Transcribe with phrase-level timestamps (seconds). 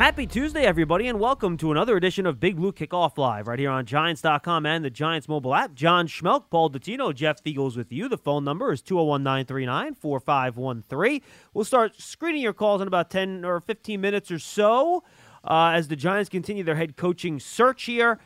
[0.00, 3.68] Happy Tuesday, everybody, and welcome to another edition of Big Blue Kickoff Live right here
[3.68, 5.74] on Giants.com and the Giants mobile app.
[5.74, 8.08] John Schmelk, Paul Dottino, Jeff Feagles with you.
[8.08, 11.20] The phone number is 201 939 4513.
[11.52, 15.04] We'll start screening your calls in about 10 or 15 minutes or so
[15.44, 18.20] uh, as the Giants continue their head coaching search here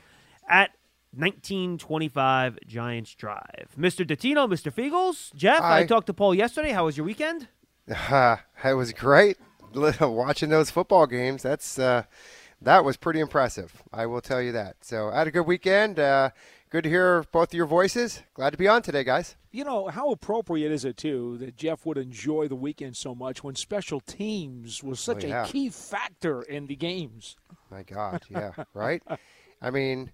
[0.49, 0.71] at
[1.17, 3.71] 1925 Giants Drive.
[3.77, 4.07] Mr.
[4.07, 4.73] Dottino, Mr.
[4.73, 6.71] Feagles, Jeff, I talked to Paul yesterday.
[6.71, 7.49] How was your weekend?
[7.91, 9.39] Uh, it was great
[10.01, 11.43] watching those football games.
[11.43, 12.05] That's uh,
[12.63, 13.83] that was pretty impressive.
[13.93, 14.77] I will tell you that.
[14.83, 15.99] So I had a good weekend.
[15.99, 16.31] Uh,
[16.71, 18.23] good to hear both of your voices.
[18.35, 19.37] Glad to be on today, guys.
[19.51, 23.45] You know, how appropriate is it, too, that Jeff would enjoy the weekend so much
[23.45, 25.45] when special teams was such Oh, yeah.
[25.45, 27.37] a key factor in the games?
[27.71, 29.01] My God, yeah, right.
[29.63, 30.11] I mean,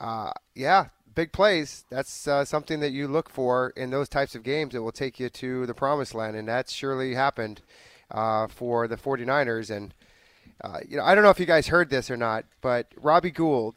[0.00, 1.84] uh, yeah, big plays.
[1.88, 5.20] That's uh, something that you look for in those types of games that will take
[5.20, 7.62] you to the promised land, and that's surely happened
[8.10, 9.74] uh, for the 49ers.
[9.74, 9.94] And
[10.62, 13.30] uh, you know, I don't know if you guys heard this or not, but Robbie
[13.30, 13.76] Gould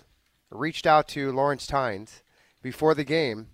[0.50, 2.22] reached out to Lawrence Tynes
[2.62, 3.48] before the game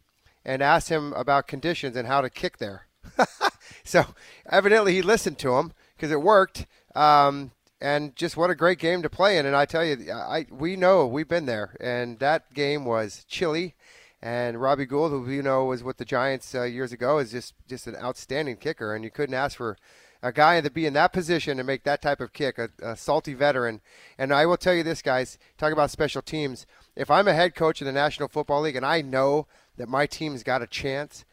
[0.44, 2.88] and asked him about conditions and how to kick there.
[3.84, 4.06] so
[4.50, 6.66] evidently he listened to him because it worked.
[6.96, 9.46] Um, and just what a great game to play in.
[9.46, 13.76] And I tell you, I we know we've been there, and that game was chilly.
[14.22, 17.54] And Robbie Gould, who you know was with the Giants uh, years ago, is just
[17.68, 19.78] just an outstanding kicker, and you couldn't ask for
[20.22, 22.96] a guy to be in that position to make that type of kick, a, a
[22.96, 23.82] salty veteran.
[24.18, 26.66] And I will tell you this, guys, talk about special teams.
[26.96, 30.06] If I'm a head coach in the National Football League and I know that my
[30.06, 31.24] team's got a chance,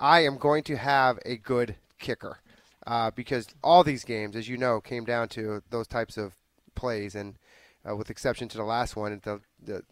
[0.00, 2.38] I am going to have a good kicker
[2.86, 6.34] uh, because all these games, as you know, came down to those types of
[6.74, 7.36] plays, and
[7.88, 9.84] uh, with exception to the last one, the, the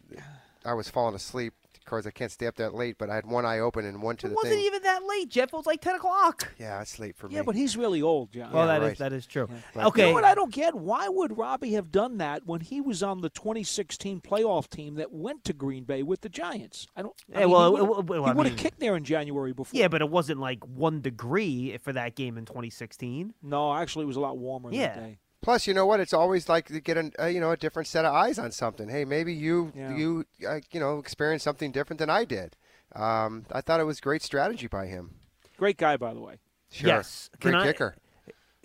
[0.65, 1.55] I was falling asleep.
[1.81, 4.01] Of course, I can't stay up that late, but I had one eye open and
[4.03, 4.65] one to It the wasn't thing.
[4.65, 5.49] even that late, Jeff.
[5.49, 6.53] It was like 10 o'clock.
[6.59, 7.35] yeah, it's late for me.
[7.35, 8.53] Yeah, but he's really old, John.
[8.53, 8.99] Well, that is right.
[8.99, 9.49] that is true.
[9.75, 9.87] Right.
[9.87, 10.03] Okay.
[10.03, 10.75] You know what I don't get?
[10.75, 15.11] Why would Robbie have done that when he was on the 2016 playoff team that
[15.11, 16.87] went to Green Bay with the Giants?
[16.95, 17.15] I don't.
[17.35, 19.53] I Yeah, mean, well, he it- would well, have I mean- kicked there in January
[19.53, 19.79] before.
[19.81, 23.35] Yeah, but it wasn't like one degree for that game in 2016.
[23.43, 24.95] no, actually, it was a lot warmer Yeah.
[24.95, 25.19] that day.
[25.43, 26.01] Plus, you know what?
[26.01, 28.53] It's always like to get a uh, you know a different set of eyes on
[28.53, 28.89] something.
[28.89, 29.95] Hey, maybe you Yeah.
[29.97, 32.57] you uh, you know experienced something different than I did.
[32.95, 35.15] Um, I thought it was great strategy by him.
[35.57, 36.41] Great guy, by the way.
[36.71, 36.89] Sure.
[36.89, 37.31] Yes.
[37.41, 37.97] Can Great I- kicker.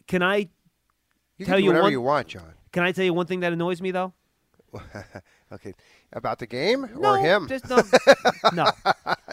[0.08, 0.50] Can I
[1.38, 2.54] You tell can do you whatever one- you want, John.
[2.72, 4.14] can I tell you one thing that annoys me though?
[5.52, 5.74] okay.
[6.14, 7.48] About the game No, or him?
[7.48, 7.82] Just no.
[8.54, 8.66] no.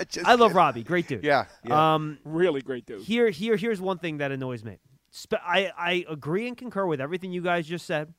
[0.08, 0.56] Just I love kidding.
[0.56, 1.24] Robbie, great dude.
[1.24, 1.46] Yeah.
[1.64, 1.94] yeah.
[1.94, 3.02] Um, Really great dude.
[3.02, 4.78] here, here, here's one thing that annoys me.
[5.14, 8.14] Spe- I, I agree and concur with everything you guys just said.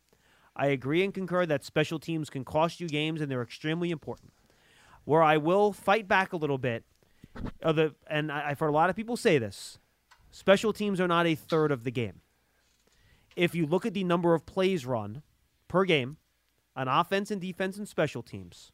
[0.55, 4.31] I agree and concur that special teams can cost you games and they're extremely important.
[5.03, 6.83] Where I will fight back a little bit,
[7.61, 9.79] the, and I, I've heard a lot of people say this
[10.31, 12.21] special teams are not a third of the game.
[13.35, 15.23] If you look at the number of plays run
[15.67, 16.17] per game
[16.75, 18.71] on offense and defense and special teams,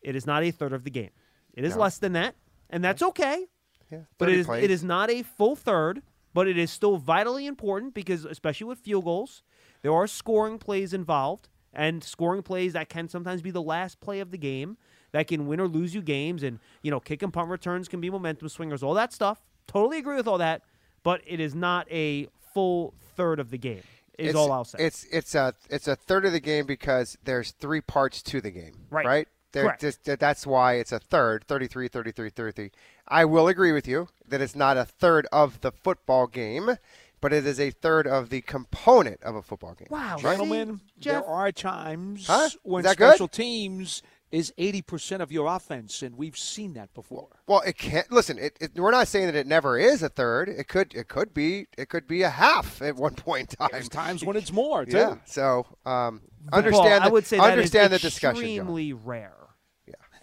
[0.00, 1.10] it is not a third of the game.
[1.52, 1.82] It is No.
[1.82, 2.36] less than that,
[2.70, 3.46] and that's okay.
[3.90, 4.02] yeah.
[4.18, 4.62] But it is plays.
[4.64, 6.02] it is not a full third,
[6.36, 9.42] but it is still vitally important because especially with field goals,
[9.80, 14.20] there are scoring plays involved and scoring plays that can sometimes be the last play
[14.20, 14.76] of the game
[15.12, 18.02] that can win or lose you games and you know kick and punt returns can
[18.02, 19.46] be momentum swingers, all that stuff.
[19.66, 20.60] Totally agree with all that,
[21.02, 23.82] but it is not a full third of the game.
[24.18, 24.76] Is it's, all I'll say.
[24.78, 28.50] It's it's a it's a third of the game because there's three parts to the
[28.50, 28.74] game.
[28.90, 29.06] Right.
[29.06, 29.28] Right.
[29.54, 29.80] Correct.
[29.80, 32.70] just- that's why it's a third, 33, 33, 33.
[33.08, 36.76] I will agree with you that it's not a third of the football game,
[37.20, 39.88] but it is a third of the component of a football game.
[39.90, 42.48] wow, Gentlemen, see, Jeff, there are times Huh?
[42.62, 43.10] when Is that good?
[43.10, 47.28] special teams is 80% of your offense, and we've seen that before.
[47.46, 48.10] Well, it can't.
[48.10, 50.48] Listen, it, it, we're not saying that it never is a third.
[50.48, 53.68] It could it could be it could be a half at one point in time.
[53.72, 54.96] There's times when it's more, too.
[54.96, 55.16] Yeah.
[55.26, 57.04] So um, Paul, understand.
[57.04, 58.50] I the, would say that is understand the discussion, John.
[58.50, 59.32] extremely rare.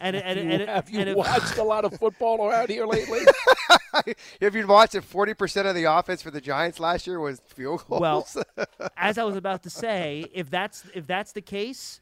[0.03, 0.07] Yeah.
[0.09, 2.85] And, and, and, and, Have you and if- watched a lot of football around here
[2.85, 3.21] lately?
[4.41, 7.39] If you'd watched it, forty percent of the offense for the Giants last year was
[7.45, 8.01] field goals.
[8.01, 8.27] Well,
[8.97, 12.01] as I was about to say, if that's if that's the case,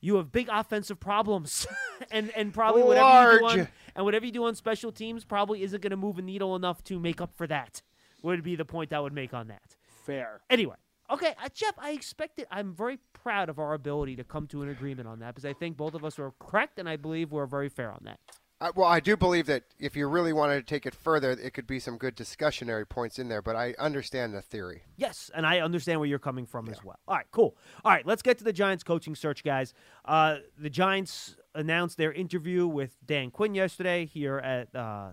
[0.00, 1.66] you have big offensive problems,
[2.12, 5.64] and and probably whatever you do on and whatever you do on special teams probably
[5.64, 7.82] isn't going to move a needle enough to make up for that.
[8.22, 9.74] Would be the point I would make on that.
[10.04, 10.42] Fair.
[10.48, 10.76] Anyway,
[11.10, 12.42] okay, uh, Jeff, I expected.
[12.42, 12.48] It.
[12.50, 15.52] I'm very proud of our ability to come to an agreement on that because I
[15.52, 18.20] think both of us were correct, and I believe we're very fair on that.
[18.58, 21.52] I, well, I do believe that if you really wanted to take it further, it
[21.52, 23.42] could be some good discussionary points in there.
[23.42, 24.82] But I understand the theory.
[24.96, 26.98] Yes, and I understand where you're coming from as well.
[27.06, 27.56] All right, cool.
[27.84, 29.74] All right, let's get to the Giants coaching search, guys.
[30.06, 35.08] Uh, the Giants announced their interview with Dan Quinn yesterday here at uh,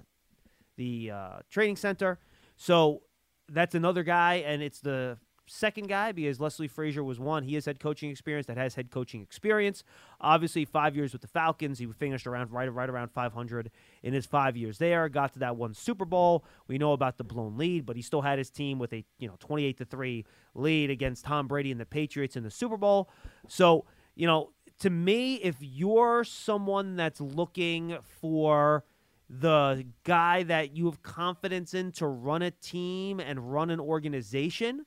[0.77, 2.19] the uh, training center.
[2.55, 3.01] So
[3.49, 5.17] that's another guy, and it's the
[5.53, 7.43] second guy because Leslie Frazier was one.
[7.43, 9.83] He has head coaching experience that has head coaching experience.
[10.19, 11.79] Obviously, five years with the Falcons.
[11.79, 13.69] He finished around right, right around 500
[14.01, 15.07] in his five years there.
[15.09, 16.43] Got to that one Super Bowl.
[16.67, 19.27] We know about the blown lead, but he still had his team with a you
[19.27, 23.09] know 28 to three lead against Tom Brady and the Patriots in the Super Bowl.
[23.47, 23.85] So
[24.15, 28.83] you know, to me, if you're someone that's looking for
[29.29, 34.85] the guy that you have confidence in to run a team and run an organization.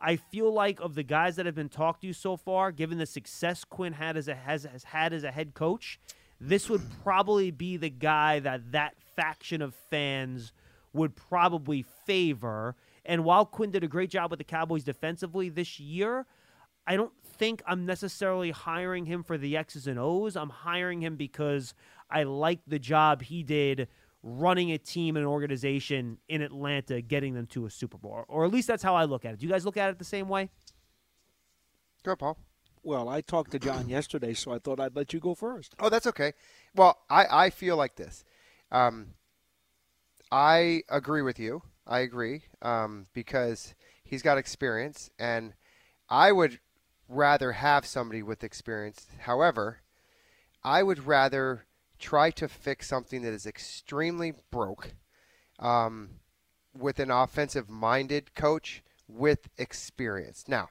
[0.00, 3.06] I feel like of the guys that have been talked to so far, given the
[3.06, 5.98] success Quinn had as a has, has had as a head coach,
[6.40, 10.52] this would probably be the guy that that faction of fans
[10.92, 12.76] would probably favor.
[13.04, 16.26] And while Quinn did a great job with the Cowboys defensively this year,
[16.86, 20.36] I don't think I'm necessarily hiring him for the X's and O's.
[20.36, 21.74] I'm hiring him because
[22.10, 23.88] I like the job he did
[24.28, 28.24] running a team and an organization in Atlanta, getting them to a Super Bowl.
[28.26, 29.38] Or at least that's how I look at it.
[29.38, 30.50] Do you guys look at it the same way?
[32.02, 32.36] Go, Paul.
[32.82, 35.76] Well, I talked to John yesterday, so I thought I'd let you go first.
[35.78, 36.32] Oh, that's okay.
[36.74, 38.24] Well, I, I feel like this.
[38.72, 39.14] Um,
[40.32, 41.62] I agree with you.
[41.86, 45.54] I agree um, because he's got experience, and
[46.08, 46.58] I would
[47.08, 49.06] rather have somebody with experience.
[49.20, 49.82] However,
[50.64, 51.65] I would rather
[51.98, 54.94] try to fix something that is extremely broke
[55.58, 56.10] um,
[56.76, 60.44] with an offensive minded coach with experience.
[60.48, 60.68] Now,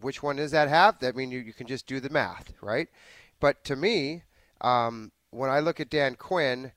[0.00, 0.96] which one does that have?
[1.02, 2.88] I mean, you, you can just do the math, right?
[3.40, 4.22] But to me,
[4.60, 6.72] um, when I look at Dan Quinn,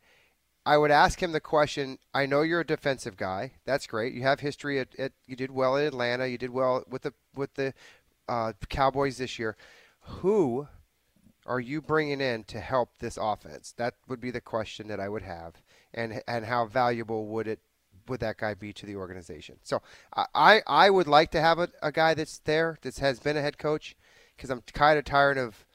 [0.65, 1.99] I would ask him the question.
[2.13, 3.53] I know you're a defensive guy.
[3.65, 4.13] That's great.
[4.13, 6.27] You have history at, at you did well in Atlanta.
[6.27, 7.73] You did well with the with the
[8.29, 9.57] uh, Cowboys this year.
[9.99, 10.69] Who
[11.45, 13.73] are you bringing in to help this offense?
[13.77, 15.61] That would be the question that I would have,
[15.93, 17.59] and and how valuable would it
[18.07, 19.57] would that guy be to the organization?
[19.63, 19.81] So
[20.13, 23.41] I I would like to have a, a guy that's there that has been a
[23.41, 23.95] head coach
[24.35, 25.65] because I'm kind of tired of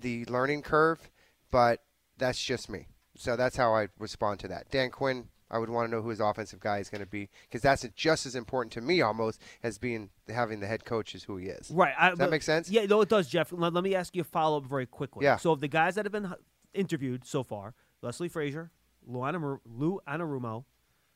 [0.00, 1.10] the learning curve,
[1.50, 1.82] but
[2.16, 2.86] that's just me.
[3.16, 4.70] So that's how I respond to that.
[4.70, 7.28] Dan Quinn, I would want to know who his offensive guy is going to be
[7.42, 11.24] because that's just as important to me almost as being having the head coach is
[11.24, 11.70] who he is.
[11.70, 11.94] Right.
[11.98, 12.68] I, Does that make sense?
[12.70, 13.50] Yeah, no, it does, Jeff.
[13.52, 15.24] Let, let me ask you a follow up very quickly.
[15.24, 15.36] Yeah.
[15.38, 16.34] So, of the guys that have been
[16.74, 18.70] interviewed so far, Leslie Frazier,
[19.06, 20.64] Lou, Anamur- Lou Anarumo,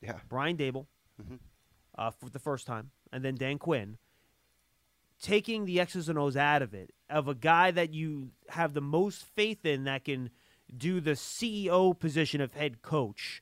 [0.01, 0.19] Yeah.
[0.29, 0.87] Brian Daboll
[1.21, 1.35] Mm-hmm.
[1.95, 3.97] uh, for the first time, and then Dan Quinn.
[5.21, 8.81] Taking the X's and O's out of it, of a guy that you have the
[8.81, 10.31] most faith in that can
[10.75, 13.41] do the CEO position of head coach,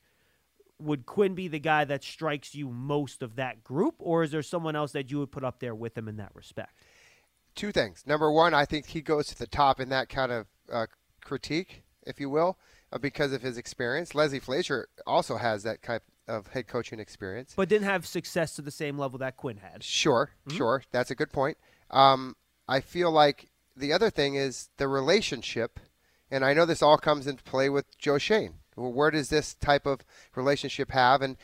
[0.82, 4.42] would Quinn be the guy that strikes you most of that group, or is there
[4.42, 6.74] someone else that you would put up there with him in that respect?
[7.54, 8.04] two things.
[8.06, 10.86] Number one, I think he goes to the top in that kind of uh,
[11.22, 12.58] critique, if you will,
[12.92, 14.14] uh, because of his experience.
[14.14, 17.52] Leslie Frazier also has that type of head coaching experience.
[17.56, 19.82] But didn't have success to the same level that Quinn had.
[19.82, 21.58] Sure, sure, that's a good point.
[21.90, 22.36] Um,
[22.68, 25.80] I feel like the other thing is the relationship,
[26.30, 28.54] and I know this all comes into play with Joe Schoen.
[28.76, 30.00] Well, where does this type of
[30.34, 31.22] relationship have?
[31.22, 31.36] And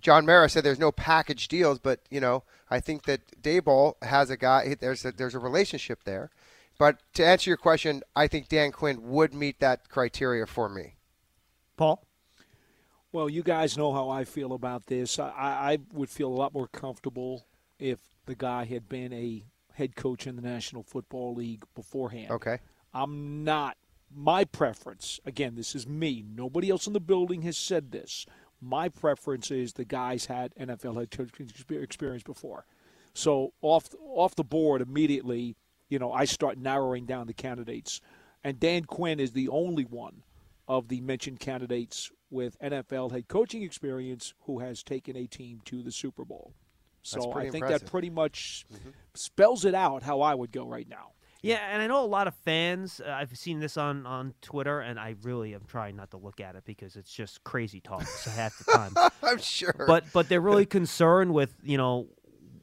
[0.00, 4.30] John Mara said there's no package deals, but you know I think that Daboll has
[4.30, 4.76] a guy.
[4.78, 6.30] There's a, there's a relationship there.
[6.78, 10.96] But to answer your question, I think Dan Quinn would meet that criteria for me.
[11.76, 12.04] Paul?
[13.12, 15.20] Well, you guys know how I feel about this.
[15.20, 17.46] I, I would feel a lot more comfortable
[17.78, 22.32] if the guy had been a head coach in the National Football League beforehand.
[22.32, 22.58] Okay.
[22.92, 23.76] I'm not.
[24.14, 26.24] My preference, again, this is me.
[26.26, 28.26] Nobody else in the building has said this.
[28.60, 31.50] My preference is the guys had NFL head coaching
[31.82, 32.64] experience before.
[33.12, 35.56] So off off the board immediately,
[35.88, 38.00] you know, I start narrowing down the candidates,
[38.42, 40.22] and Dan Quinn is the only one
[40.66, 45.82] of the mentioned candidates with NFL head coaching experience who has taken a team to
[45.82, 46.52] the Super Bowl.
[47.02, 47.80] So I think impressive.
[47.82, 48.90] that pretty much mm-hmm.
[49.14, 51.12] spells it out how I would go right now.
[51.44, 53.02] Yeah, and I know a lot of fans.
[53.06, 56.40] Uh, I've seen this on, on Twitter, and I really am trying not to look
[56.40, 58.94] at it because it's just crazy talk so half the time.
[59.22, 59.84] I'm sure.
[59.86, 62.06] but but they're really concerned with you know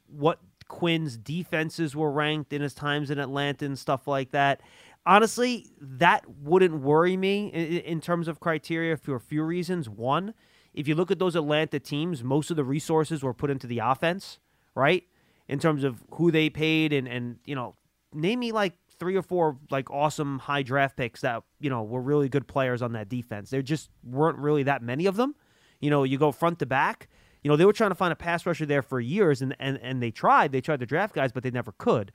[0.07, 4.61] what Quinn's defenses were ranked in his times in Atlanta and stuff like that.
[5.05, 9.89] Honestly, that wouldn't worry me in, in terms of criteria for a few reasons.
[9.89, 10.33] One,
[10.73, 13.77] if you look at those Atlanta teams, most of the resources were put into the
[13.77, 14.39] offense,
[14.73, 15.03] right?
[15.47, 17.75] In terms of who they paid and and you know,
[18.13, 22.01] name me like three or four like awesome high draft picks that you know were
[22.01, 23.49] really good players on that defense.
[23.49, 25.35] There just weren't really that many of them.
[25.79, 27.09] You know, you go front to back.
[27.43, 29.79] You know, they were trying to find a pass rusher there for years, and and
[29.81, 30.51] and they tried.
[30.51, 32.11] They tried to draft guys, but they never could.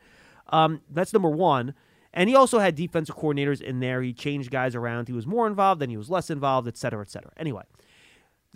[0.48, 1.74] Um, that's number one.
[2.14, 4.00] And he also had defensive coordinators in there.
[4.00, 5.06] He changed guys around.
[5.06, 7.30] He was more involved, then he was less involved, et cetera, et cetera.
[7.36, 7.64] Anyway,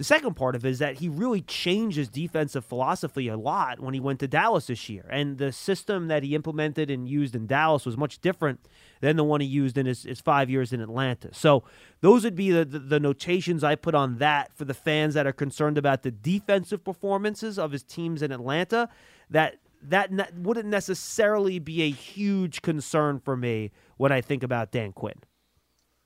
[0.01, 3.81] the second part of it is that he really changed his defensive philosophy a lot
[3.81, 5.05] when he went to Dallas this year.
[5.11, 8.61] And the system that he implemented and used in Dallas was much different
[9.03, 11.29] than the one he used in his, his five years in Atlanta.
[11.35, 11.65] So
[12.01, 15.27] those would be the, the, the notations I put on that for the fans that
[15.27, 18.89] are concerned about the defensive performances of his teams in Atlanta.
[19.29, 24.73] That that ne- wouldn't necessarily be a huge concern for me when I think about
[24.73, 25.21] Dan Quinn.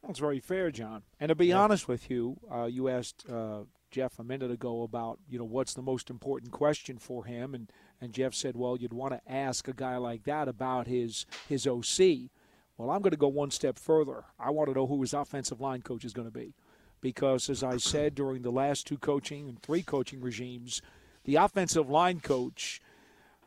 [0.04, 1.02] That's very fair, John.
[1.18, 3.60] And to be honest with you, uh, you asked uh,
[3.94, 7.70] Jeff a minute ago about you know what's the most important question for him, and
[8.00, 11.64] and Jeff said, well, you'd want to ask a guy like that about his his
[11.64, 12.30] OC.
[12.76, 14.24] Well, I'm going to go one step further.
[14.36, 16.54] I want to know who his offensive line coach is going to be,
[17.00, 20.82] because as I said during the last two coaching and three coaching regimes,
[21.22, 22.80] the offensive line coach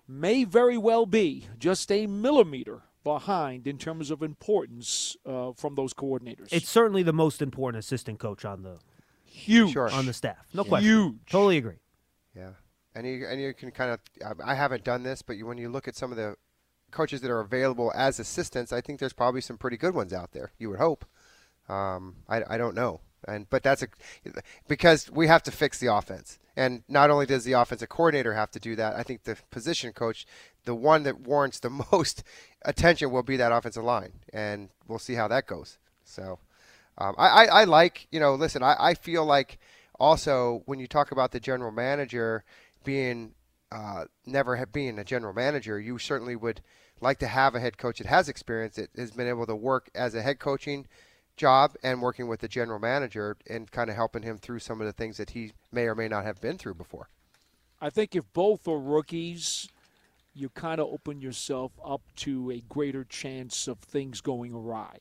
[0.07, 5.93] may very well be just a millimeter behind in terms of importance uh, from those
[5.93, 6.47] coordinators.
[6.51, 8.77] It's certainly the most important assistant coach on the
[9.37, 9.89] huge Sure.
[9.91, 10.45] on the staff.
[10.53, 10.89] No question.
[10.89, 11.15] Huge.
[11.29, 11.79] Totally agree.
[12.35, 12.51] Yeah,
[12.95, 13.99] and you and you can kind of.
[14.43, 16.35] I haven't done this, but you, when you look at some of the
[16.91, 20.31] coaches that are available as assistants, I think there's probably some pretty good ones out
[20.31, 20.51] there.
[20.57, 21.05] You would hope.
[21.69, 23.87] Um, I, I don't know, and but that's a
[24.67, 28.51] because we have to fix the offense, and not only does the offensive coordinator have
[28.51, 30.25] to do that, I think the position coach,
[30.65, 32.23] the one that warrants the most
[32.63, 35.77] attention, will be that offensive line, and we'll see how that goes.
[36.05, 36.39] So,
[36.97, 39.59] um, I, I, I like you know, listen, I, I feel like
[39.99, 42.43] also when you talk about the general manager
[42.83, 43.33] being
[43.71, 46.61] uh, never been a general manager, you certainly would
[47.01, 49.89] like to have a head coach that has experience that has been able to work
[49.93, 50.87] as a head coaching
[51.35, 54.87] job and working with the general manager and kind of helping him through some of
[54.87, 57.09] the things that he may or may not have been through before.
[57.79, 59.69] I think if both are rookies,
[60.33, 64.97] you kind of open yourself up to a greater chance of things going awry.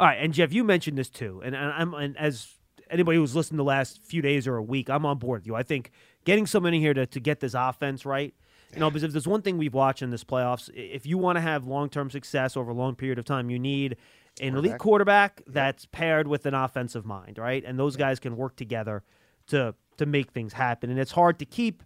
[0.00, 2.48] All right, and Jeff, you mentioned this too, and, and I'm and as
[2.90, 5.54] anybody who's listened the last few days or a week, I'm on board with you.
[5.54, 5.90] I think
[6.24, 8.34] getting someone in here to, to get this offense right,
[8.72, 11.36] you know, because if there's one thing we've watched in this playoffs, if you want
[11.36, 13.96] to have long term success over a long period of time, you need
[14.40, 17.62] an elite quarterback that's paired with an offensive mind, right?
[17.66, 19.02] And those guys can work together
[19.48, 20.88] to to make things happen.
[20.88, 21.82] And it's hard to keep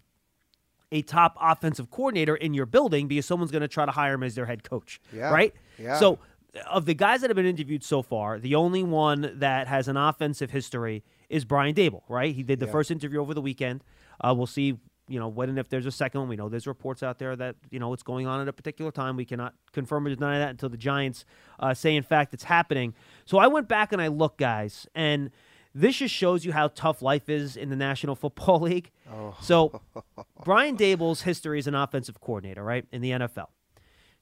[0.92, 4.22] a top offensive coordinator in your building because someone's going to try to hire him
[4.22, 5.30] as their head coach, Yeah.
[5.30, 5.52] right?
[5.76, 5.98] Yeah.
[5.98, 6.20] So,
[6.70, 9.96] of the guys that have been interviewed so far, the only one that has an
[9.96, 12.34] offensive history is Brian Daboll, right?
[12.34, 12.72] He did the Yeah.
[12.72, 13.82] first interview over the weekend.
[14.20, 16.28] Uh, we'll see, you know, when and if there's a second one.
[16.28, 18.90] We know there's reports out there that you know it's going on at a particular
[18.92, 19.16] time.
[19.16, 21.24] We cannot confirm or deny that until the Giants
[21.58, 22.94] uh, say, in fact, it's happening.
[23.24, 25.30] So I went back and I looked, guys, and
[25.74, 28.92] this just shows you how tough life is in the National Football League.
[29.40, 29.80] So
[30.44, 33.48] Brian Daboll's history as an offensive coordinator, right, in the NFL.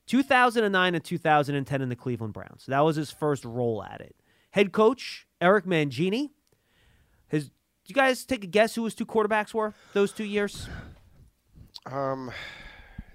[0.06, 2.64] 2009 and 2010 in the Cleveland Browns.
[2.66, 4.16] That was his first role at it.
[4.50, 6.30] Head coach Eric Mangini.
[7.28, 7.50] His,
[7.86, 10.68] you guys take a guess who his two quarterbacks were those two years?
[11.86, 12.30] Um,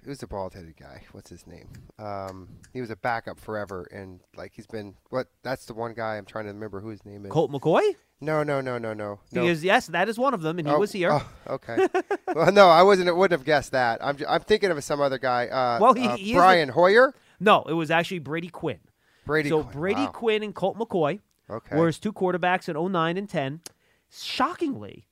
[0.03, 1.03] it was the bald-headed guy?
[1.11, 1.67] What's his name?
[1.99, 5.27] Um, he was a backup forever, and like he's been what?
[5.43, 7.31] That's the one guy I'm trying to remember who his name is.
[7.31, 7.95] Colt McCoy.
[8.19, 9.19] No, no, no, no, no.
[9.31, 9.41] no.
[9.43, 11.11] Because yes, that is one of them, and he Oh, was here.
[11.11, 11.87] oh, okay.
[12.33, 13.15] well, no, I wasn't.
[13.15, 14.03] Wouldn't have guessed that.
[14.03, 14.17] I'm.
[14.27, 15.47] I'm thinking of some other guy.
[15.47, 17.13] Uh, Well, he- uh, he Brian Hoyer.
[17.39, 18.79] No, it was actually Brady Quinn.
[19.25, 19.49] Brady.
[19.49, 19.73] so Quinn.
[19.73, 20.07] Brady Wow.
[20.11, 21.19] Quinn and Colt McCoy
[21.49, 21.75] Okay.
[21.75, 23.61] were his two quarterbacks in 09 and 10.
[24.09, 25.05] Shockingly,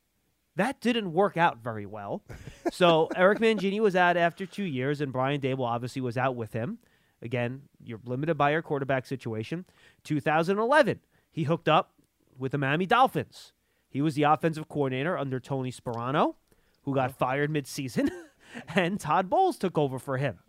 [0.56, 2.24] that didn't work out very well.
[2.72, 6.54] so Eric Mangini was out after two years, and Brian Daboll obviously was out with
[6.54, 6.80] him.
[7.22, 9.66] Again, you're limited by your quarterback situation.
[10.04, 11.00] 2011,
[11.32, 11.92] he hooked up
[12.38, 13.54] with the Miami Dolphins.
[13.90, 16.36] He was the offensive coordinator under Tony Sparano,
[16.84, 18.10] who got fired midseason,
[18.76, 20.40] and Todd Bowles took over for him.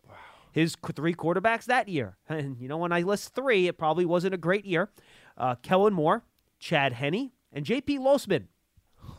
[0.52, 4.34] His three quarterbacks that year, and you know when I list three, it probably wasn't
[4.34, 4.90] a great year.
[5.36, 6.24] Uh, Kellen Moore,
[6.58, 7.98] Chad Henne, and J.P.
[7.98, 8.46] Losman.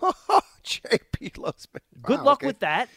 [0.63, 1.29] J.P.
[1.31, 1.79] Losman.
[2.01, 2.47] Good Wow, luck okay.
[2.47, 2.89] with that.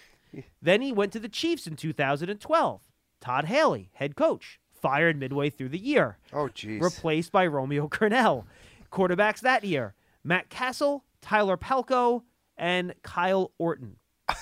[0.62, 2.80] Then he went to the Chiefs in 2012.
[3.20, 6.18] Todd Haley, head coach, fired midway through the year.
[6.32, 6.80] Oh, jeez.
[6.80, 8.44] Replaced by Romeo Crennel.
[8.90, 9.94] Quarterbacks that year
[10.24, 12.22] Matt Cassel, Tyler Palko,
[12.56, 13.96] and Kyle Orton.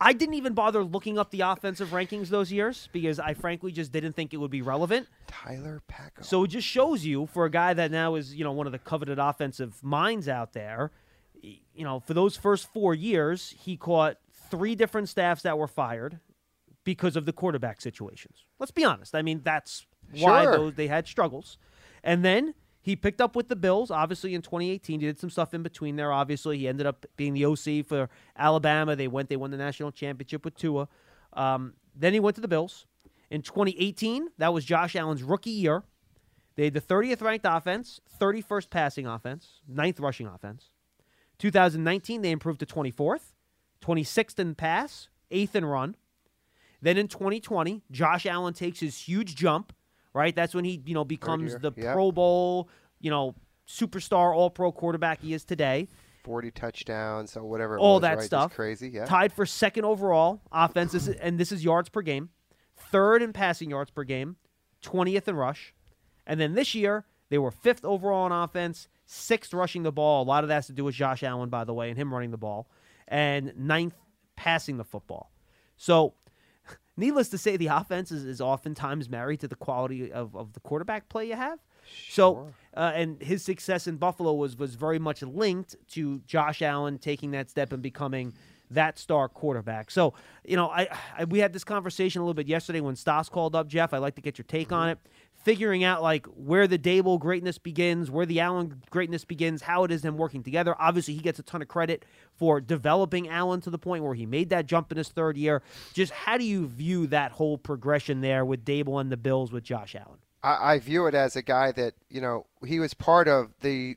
[0.00, 3.92] I didn't even bother looking up the offensive rankings those years because I frankly just
[3.92, 5.06] didn't think it would be relevant.
[5.28, 6.24] Tyler Palko.
[6.24, 8.72] So it just shows you for a guy that now is, you know, one of
[8.72, 10.90] the coveted offensive minds out there,
[11.40, 14.16] you know, for those first 4 years, he caught
[14.50, 16.18] three different staffs that were fired,
[16.84, 18.44] because of the quarterback situations.
[18.58, 19.14] Let's be honest.
[19.14, 19.86] I mean, that's
[20.18, 20.56] why Sure.
[20.56, 21.58] those they had struggles.
[22.04, 25.00] And then he picked up with the Bills, obviously in 2018.
[25.00, 26.12] He did some stuff in between there.
[26.12, 28.96] Obviously, he ended up being the OC for Alabama.
[28.96, 30.88] They went, they won the national championship with Tua.
[31.32, 32.86] Um, then he went to the Bills.
[33.30, 35.84] In 2018, that was Josh Allen's rookie year.
[36.56, 40.70] They had the 30th ranked offense, 31st passing offense, 9th rushing offense.
[41.38, 43.32] 2019, they improved to 24th,
[43.80, 45.96] 26th in pass, 8th in run.
[46.82, 49.72] Then in 2020, Josh Allen takes his huge jump,
[50.14, 50.34] right?
[50.34, 51.92] That's when he, you know, becomes the yep.
[51.94, 52.68] Pro Bowl,
[53.00, 53.34] you know,
[53.68, 55.88] superstar all pro quarterback he is today.
[56.24, 57.76] 40 touchdowns or whatever.
[57.76, 58.16] It all was, that right?
[58.18, 58.54] Just stuff.
[58.54, 58.90] crazy.
[58.90, 59.06] Yeah.
[59.06, 62.30] Tied for second overall offense, This is- and this is yards per game.
[62.76, 64.36] Third in passing yards per game,
[64.84, 65.74] 20th in rush.
[66.26, 70.22] And then this year, they were fifth overall on offense, sixth rushing the ball.
[70.22, 72.12] A lot of that has to do with Josh Allen, by the way, and him
[72.12, 72.68] running the ball,
[73.08, 73.94] and ninth
[74.36, 75.32] passing the football.
[75.76, 76.14] So,
[76.96, 80.60] needless to say, the offense is, is oftentimes married to the quality of, of the
[80.60, 81.58] quarterback play you have.
[82.08, 86.98] So, uh, and his success in Buffalo was was very much linked to Josh Allen
[86.98, 88.32] taking that step and becoming
[88.70, 89.90] that star quarterback.
[89.90, 93.28] So, you know, I, I we had this conversation a little bit yesterday when Stas
[93.28, 93.92] called up Jeff.
[93.92, 94.98] I'd like to get your take on it,
[95.42, 99.90] figuring out like where the Daboll greatness begins, where the Allen greatness begins, how it
[99.90, 100.74] is them working together.
[100.78, 104.26] Obviously, he gets a ton of credit for developing Allen to the point where he
[104.26, 105.62] made that jump in his third year.
[105.92, 109.64] Just how do you view that whole progression there with Daboll and the Bills with
[109.64, 110.18] Josh Allen?
[110.42, 113.96] I, I view it as a guy that you know he was part of the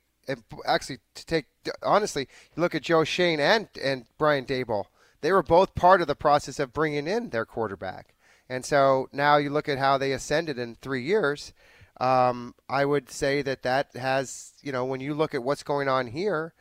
[0.65, 1.45] actually to take
[1.83, 4.85] honestly look at Joe Schoen and and Brian Daboll
[5.21, 8.14] they were both part of the process of bringing in their quarterback
[8.49, 11.53] and so now you look at how they ascended in three years
[12.01, 15.87] um, I would say that that has you know when you look at what's going
[15.87, 16.53] on here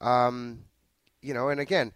[0.00, 0.64] um,
[1.20, 1.92] you know and again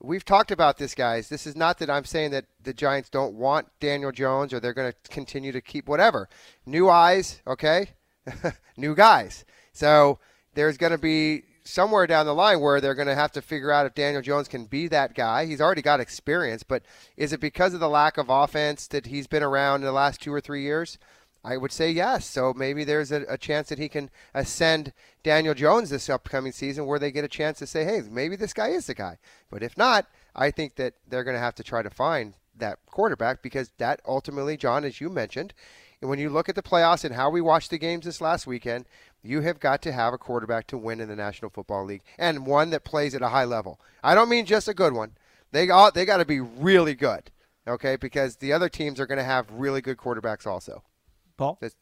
[0.00, 1.28] we've talked about this, guys.
[1.28, 4.74] This is not that I'm saying that the Giants don't want Daniel Jones or they're
[4.74, 6.28] going to continue to keep whatever.
[6.64, 7.90] New eyes, okay?
[8.76, 9.44] New guys.
[9.72, 10.18] So
[10.54, 13.70] there's going to be somewhere down the line where they're going to have to figure
[13.70, 15.46] out if Daniel Jones can be that guy.
[15.46, 16.82] He's already got experience, but
[17.16, 20.20] is it because of the lack of offense that he's been around in the last
[20.22, 20.98] two or three years?
[21.44, 22.26] I would say yes.
[22.26, 26.86] So maybe there's a, a chance that he can ascend Daniel Jones this upcoming season
[26.86, 29.18] where they get a chance to say, hey, maybe this guy is the guy.
[29.48, 32.78] But if not, I think that they're going to have to try to find that
[32.86, 35.54] quarterback because that ultimately, John, as you mentioned,
[36.08, 38.86] when you look at the playoffs and how we watched the games this last weekend,
[39.22, 42.46] you have got to have a quarterback to win in the National Football League and
[42.46, 43.80] one that plays at a high level.
[44.02, 45.12] I don't mean just a good one.
[45.52, 47.30] They got, they got to be really good,
[47.66, 47.96] okay?
[47.96, 50.82] Because the other teams are going to have really good quarterbacks also.
[51.36, 51.58] Paul?
[51.60, 51.76] That's-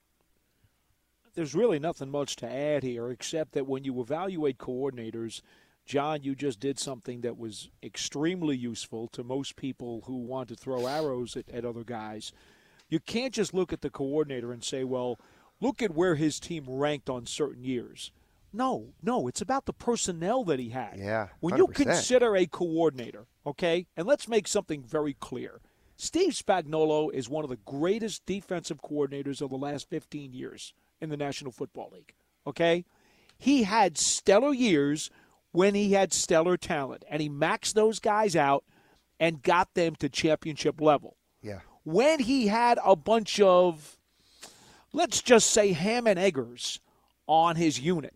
[1.35, 5.43] there's really nothing much to add here except that when you evaluate coordinators,
[5.85, 10.55] John, you just did something that was extremely useful to most people who want to
[10.55, 12.33] throw arrows at, at other guys.
[12.95, 15.19] You can't just look at the coordinator and say, well,
[15.61, 18.13] look at where his team ranked on certain years.
[18.53, 20.95] No, no, it's about the personnel that he had.
[20.97, 25.61] Yeah, When you consider a coordinator, okay, and let's make something very clear.
[25.97, 31.09] Steve Spagnuolo is one of the greatest defensive coordinators of the last 15 years in
[31.11, 32.15] the National Football League.
[32.47, 32.85] Okay?
[33.37, 35.11] He had stellar years
[35.51, 38.63] when he had stellar talent, and he maxed those guys out
[39.19, 41.17] and got them to championship level.
[41.43, 41.59] Yeah.
[41.85, 43.97] When he had a bunch of,
[44.93, 46.81] let's just say, ham and eggers
[47.27, 48.15] on his unit,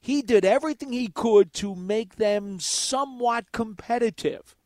[0.00, 4.56] he did everything he could to make them somewhat competitive.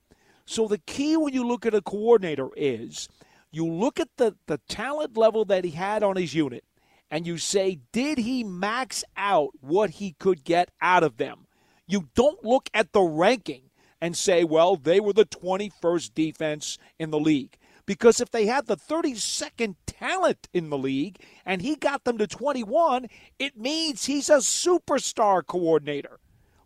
[0.46, 3.08] So the key when you look at a coordinator is
[3.50, 6.64] you look at the, the talent level that he had on his unit
[7.10, 11.46] and you say, did he max out what he could get out of them?
[11.86, 13.70] You don't look at the ranking
[14.00, 17.56] and say, well, they were the 21st defense in the league.
[17.86, 22.26] Because if they had the 32nd talent in the league and he got them to
[22.26, 23.06] 21,
[23.38, 26.18] it means he's a superstar coordinator.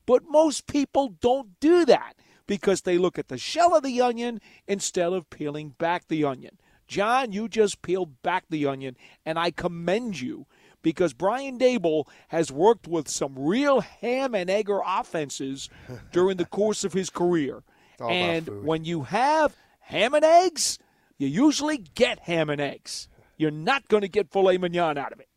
[0.06, 2.14] But most people don't do that
[2.46, 6.59] because they look at the shell of the onion instead of peeling back the onion.
[6.88, 10.46] John, you just peeled back the onion, and I commend you
[10.83, 15.68] because Brian Daboll has worked with some real ham and egger offenses
[16.11, 17.62] during the course of his career.
[18.00, 20.78] And when you have ham and eggs,
[21.20, 23.06] you usually get ham and eggs.
[23.37, 25.28] You're not going to get filet mignon out of it.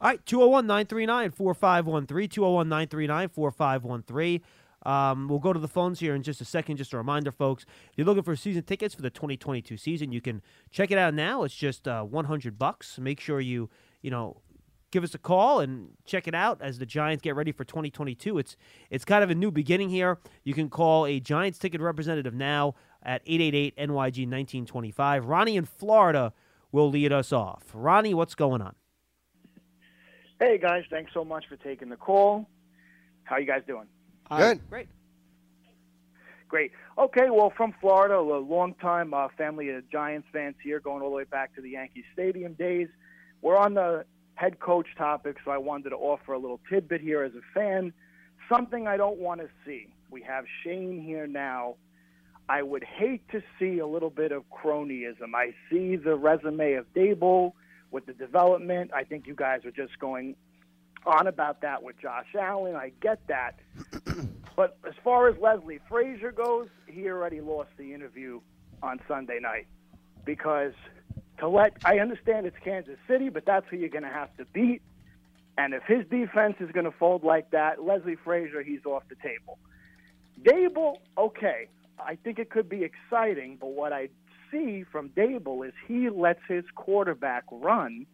[0.00, 2.28] All right, 201 939 4513.
[2.28, 4.40] 201 939 4513.
[4.84, 6.78] Um, we'll go to the phones here in just a second.
[6.78, 10.20] Just a reminder, folks, if you're looking for season tickets for the 2022 season, you
[10.20, 11.44] can check it out now.
[11.44, 12.98] It's just uh, 100 bucks.
[12.98, 13.70] Make sure you,
[14.02, 14.42] you know,
[14.90, 18.38] give us a call and check it out as the Giants get ready for 2022.
[18.38, 18.56] It's
[18.90, 20.18] it's kind of a new beginning here.
[20.44, 22.74] You can call a Giants ticket representative now.
[23.02, 25.26] At 888 NYG 1925.
[25.26, 26.32] Ronnie in Florida
[26.72, 27.64] will lead us off.
[27.72, 28.74] Ronnie, what's going on?
[30.40, 32.48] Hey guys, thanks so much for taking the call.
[33.24, 33.86] How you guys doing?
[34.30, 34.60] Good.
[34.68, 34.88] Great.
[36.48, 36.72] Great.
[36.96, 41.16] Okay, well, from Florida, a long-time uh, family of Giants fans here, going all the
[41.16, 42.88] way back to the Yankee Stadium days.
[43.42, 47.22] We're on the head coach topic, so I wanted to offer a little tidbit here
[47.22, 47.92] as a fan.
[48.50, 49.88] Something I don't want to see.
[50.10, 51.74] We have Schoen here now.
[52.48, 55.34] I would hate to see a little bit of cronyism.
[55.34, 57.52] I see the resume of Daboll
[57.90, 58.90] with the development.
[58.94, 60.34] I think you guys are just going
[61.04, 62.74] on about that with Josh Allen.
[62.74, 63.58] I get that.
[64.56, 68.40] but as far as Leslie Frazier goes, he already lost the interview
[68.82, 69.66] on Sunday night
[70.24, 70.72] because
[71.38, 74.44] to let I understand it's Kansas City, but that's who you're going to have to
[74.46, 74.82] beat.
[75.56, 79.16] And if his defense is going to fold like that, Leslie Frazier, he's off the
[79.16, 79.58] table.
[80.42, 81.68] Daboll, okay,
[82.00, 84.08] I think it could be exciting, but what I
[84.50, 88.06] see from Daboll is he lets his quarterback run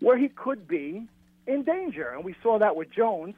[0.00, 1.06] where he could be
[1.46, 2.08] in danger.
[2.08, 3.34] And we saw that with Jones.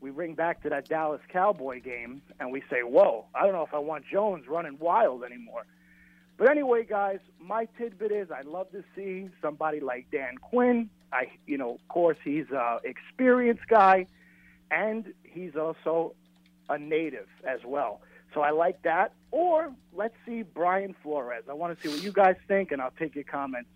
[0.00, 3.62] We ring back to that Dallas Cowboy game and we say, whoa, I don't know
[3.62, 5.64] if I want Jones running wild anymore.
[6.38, 10.90] But anyway, guys, my tidbit is I'd love to see somebody like Dan Quinn.
[11.12, 14.06] I, you know, of course, he's a experienced guy,
[14.70, 16.14] and he's also
[16.68, 18.00] a native as well.
[18.34, 19.14] So I like that.
[19.30, 21.44] Or let's see Brian Flores.
[21.48, 23.68] I want to see what you guys think, and I'll take your comments.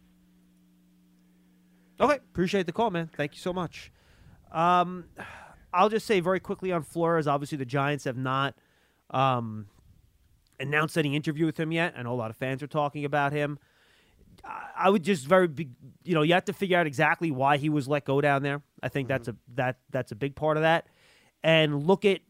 [2.00, 3.08] Okay, appreciate the call, man.
[3.16, 3.90] Thank you so much.
[4.52, 5.04] Um,
[5.72, 7.26] I'll just say very quickly on Flores.
[7.26, 8.54] Obviously, the Giants have not
[9.10, 9.66] um,
[10.60, 11.94] announced any interview with him yet.
[11.96, 13.58] I know a lot of fans are talking about him.
[14.76, 15.70] I would just very, big,
[16.04, 18.62] you know, you have to figure out exactly why he was let go down there.
[18.82, 20.86] I think that's a that that's a big part of that,
[21.42, 22.20] and look at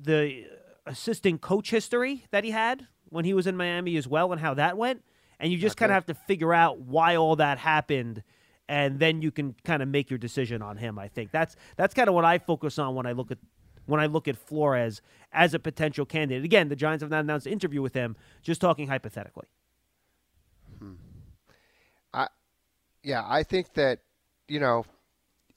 [0.00, 0.44] the
[0.86, 4.54] assistant coach history that he had when he was in Miami as well, and how
[4.54, 5.02] that went.
[5.38, 8.22] And you just kind of have to figure out why all that happened,
[8.68, 10.98] and then you can kind of make your decision on him.
[10.98, 13.38] I think that's that's kind of what I focus on when I look at
[13.84, 16.44] when I look at Flores as a potential candidate.
[16.44, 18.16] Again, the Giants have not announced an interview with him.
[18.42, 19.48] Just talking hypothetically.
[20.78, 20.94] Hmm.
[22.12, 22.28] I,
[23.02, 24.00] yeah, I think that
[24.48, 24.84] you know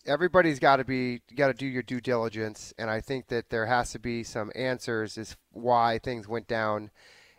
[0.05, 3.65] everybody's got to be got to do your due diligence, and I think that there
[3.65, 6.91] has to be some answers as why things went down.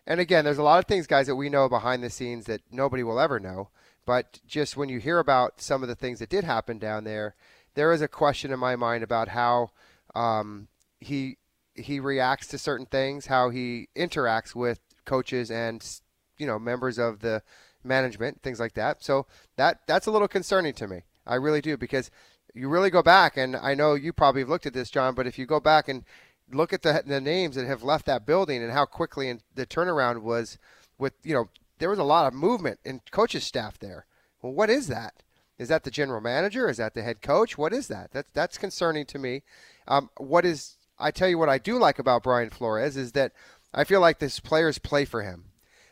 [0.07, 2.63] And again, there's a lot of things, guys, that we know behind the scenes that
[2.71, 3.69] nobody will ever know.
[4.07, 7.35] But just when you hear about some of the things that did happen down there,
[7.75, 9.71] there is a question in my mind about how
[10.15, 10.69] um,
[10.99, 11.37] he
[11.75, 16.01] he reacts to certain things, how he interacts with coaches and
[16.39, 17.43] you know members of the
[17.85, 19.03] management, things like that.
[19.03, 21.03] So that that's a little concerning to me.
[21.27, 22.11] I really do because
[22.55, 25.15] you really go back, and I know you probably have looked at this, John.
[25.15, 26.05] But if you go back and
[26.53, 30.23] look at the the names that have left that building and how quickly the turnaround
[30.23, 30.59] was,
[30.99, 34.07] with you know there was a lot of movement in coaches staff there.
[34.43, 35.23] Well, what is that?
[35.59, 36.69] Is that the general manager?
[36.69, 37.59] Is that the head coach?
[37.59, 38.13] What is that?
[38.13, 39.43] That's that's concerning to me.
[39.87, 43.33] Um, what is I tell you what I do like about Brian Flores is that
[43.73, 45.45] I feel like this players play for him.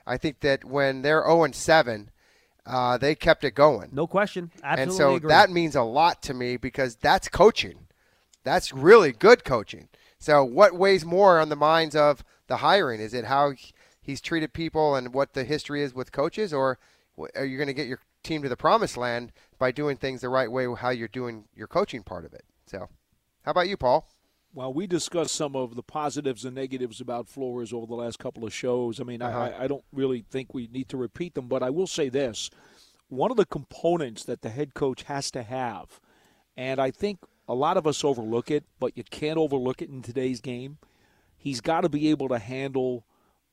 [0.07, 2.11] I think that when they're 0 and 7,
[2.69, 3.89] uh, they kept it going.
[3.93, 4.51] No question.
[4.63, 5.29] Absolutely and so agree.
[5.29, 7.87] that means a lot to me because that's coaching.
[8.45, 9.89] That's really good coaching.
[10.19, 13.01] So what weighs more on the minds of the hiring?
[13.01, 13.53] Is it how
[14.01, 16.79] he's treated people and what the history is with coaches, or
[17.35, 20.29] are you going to get your team to the promised land by doing things the
[20.29, 20.67] right way?
[20.75, 22.45] How you're doing your coaching part of it.
[22.67, 22.89] So,
[23.43, 24.09] how about you, Paul?
[24.55, 28.45] Well, we discussed some of the positives and negatives about Flores over the last couple
[28.45, 29.01] of shows.
[29.01, 29.39] I mean, Uh-huh.
[29.39, 32.51] I, I don't really think we need to repeat them, but I will say this.
[33.09, 36.01] One of the components that the head coach has to have,
[36.57, 40.03] and I think a lot of us overlook it, but you can't overlook it in
[40.03, 40.79] today's game,
[41.37, 43.05] he's got to be able to handle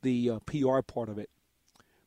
[0.02, 1.30] the uh, PR part of it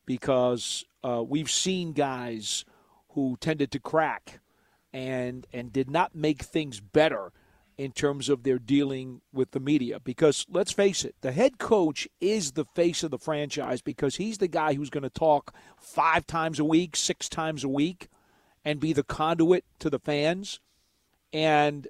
[0.04, 2.64] because uh, we've seen guys
[3.10, 4.40] who tended to crack
[4.92, 7.32] and and did not make things better
[7.78, 10.00] in terms of their dealing with the media.
[10.00, 14.38] Because let's face it, the head coach is the face of the franchise because he's
[14.38, 18.08] the guy who's going to talk five times a week, six times a week,
[18.64, 20.58] and be the conduit to the fans.
[21.32, 21.86] And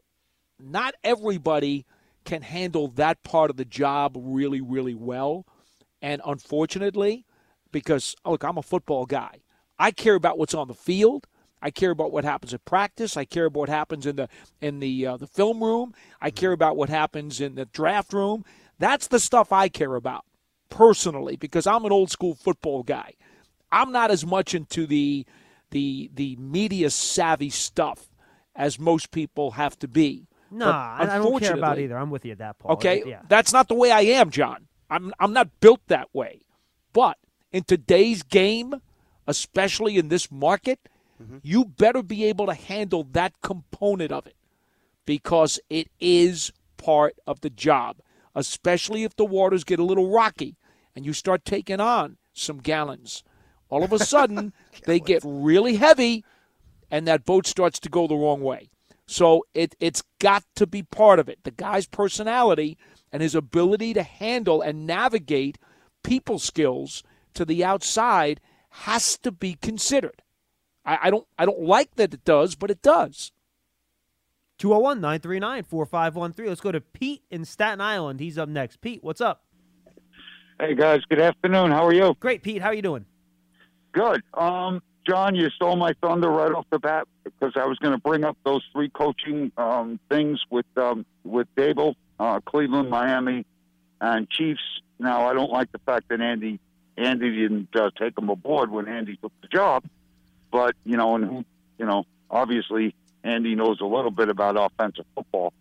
[0.61, 1.87] not everybody
[2.27, 5.47] can handle that part of the job really, really well.
[6.03, 7.25] And unfortunately,
[7.73, 9.41] because look, I'm a football guy.
[9.79, 11.27] I care about what's on the field.
[11.61, 13.17] I care about what happens at practice.
[13.17, 14.29] I care about what happens in the
[14.61, 15.95] in the uh, the film room.
[16.21, 18.45] I care about what happens in the draft room.
[18.79, 20.25] That's the stuff I care about
[20.69, 23.15] personally because I'm an old school football guy.
[23.73, 25.27] I'm not as much into the
[25.71, 28.09] the the media savvy stuff
[28.55, 30.27] as most people have to be.
[30.51, 31.99] No, But I, I don't care about either.
[31.99, 32.73] I'm with you at that, Paul.
[32.73, 33.21] Okay, Yeah.
[33.29, 34.67] that's not the way I am, John.
[34.89, 36.41] I'm I'm not built that way.
[36.93, 37.19] But
[37.53, 38.81] in today's game,
[39.27, 40.89] especially in this market,
[41.23, 41.39] Mm-hmm.
[41.43, 44.37] you better be able to handle that component of it
[45.05, 47.97] because it is part of the job,
[48.35, 50.57] especially if the waters get a little rocky
[50.95, 53.25] and you start taking on some gallons.
[53.69, 54.53] All of a sudden,
[54.85, 56.25] they get really heavy
[56.91, 58.71] and that boat starts to go the wrong way.
[59.07, 61.41] So it, it's got to be part of it.
[61.43, 62.79] The guy's personality
[63.11, 65.59] and his ability to handle and navigate
[66.03, 67.03] people skills
[67.35, 70.23] to the outside has to be considered.
[70.89, 73.31] I, I don't I don't like that it does, but it does.
[74.59, 76.49] 201 939 4513.
[76.49, 78.19] Let's go to Pete in Staten Island.
[78.19, 78.81] He's up next.
[78.81, 79.45] Pete, what's up?
[80.59, 81.71] Hey guys, good afternoon.
[81.71, 82.17] How are you?
[82.19, 82.63] Great, Pete.
[82.63, 83.05] How are you doing?
[83.93, 84.23] Good.
[84.35, 87.99] Um, John, you stole my thunder right off the bat because I was going to
[87.99, 93.45] bring up those three coaching um, things with um, with Daboll, uh, Cleveland, Miami,
[94.01, 94.81] and Chiefs.
[94.99, 96.59] Now, I don't like the fact that Andy
[96.97, 99.85] Andy didn't uh, take him aboard when Andy took the job,
[100.51, 101.45] but you know, and who-
[101.79, 105.53] you know, obviously Andy knows a little bit about offensive football,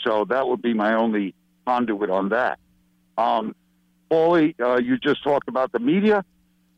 [0.00, 1.34] so that would be my only
[1.66, 2.58] conduit on that.
[3.16, 3.54] Um,
[4.10, 6.24] Paulie, uh, you just talked about the media.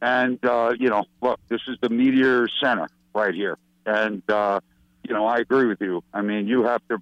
[0.03, 3.57] And, uh, you know, look, this is the media center right here.
[3.87, 4.61] And, uh,
[5.03, 6.03] you know, I agree with you.
[6.13, 6.99] I mean, you have to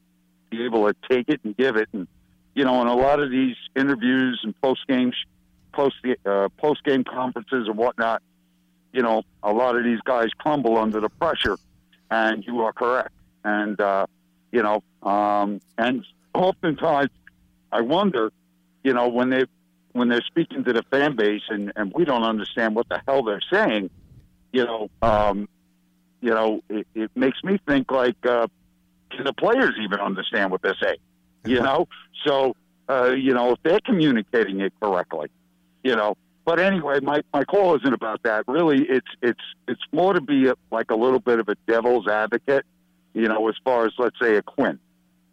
[0.50, 1.88] be able to take it and give it.
[1.92, 2.07] And,
[2.55, 5.16] you know, in a lot of these interviews and post games,
[5.72, 8.22] post, uh, post game conferences and whatnot,
[8.94, 11.59] you know, a lot of these guys crumble under the pressure.
[12.11, 13.11] And you are correct.
[13.42, 14.07] And, uh,
[14.52, 17.11] you know, um, and oftentimes
[17.72, 18.33] I wonder,
[18.85, 19.44] you know, when they
[19.92, 23.22] when they're speaking to the fan base and, and we don't understand what the hell
[23.22, 23.90] they're saying,
[24.52, 25.48] you know, um,
[26.20, 28.48] you know, it, it makes me think like, uh,
[29.11, 30.98] can the players even understand what they're saying?
[31.44, 31.88] You know,
[32.24, 32.57] so
[32.88, 35.28] uh, you know if they're communicating it correctly,
[35.83, 36.16] you know.
[36.44, 38.44] But anyway, my my call isn't about that.
[38.46, 42.07] Really, it's it's it's more to be a, like a little bit of a devil's
[42.07, 42.66] advocate,
[43.14, 44.78] you know, as far as let's say a Quinn.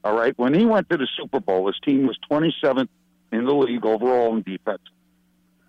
[0.04, 2.88] All right, when he went to the Super Bowl, his team was 27th
[3.32, 4.82] in the league overall in defense,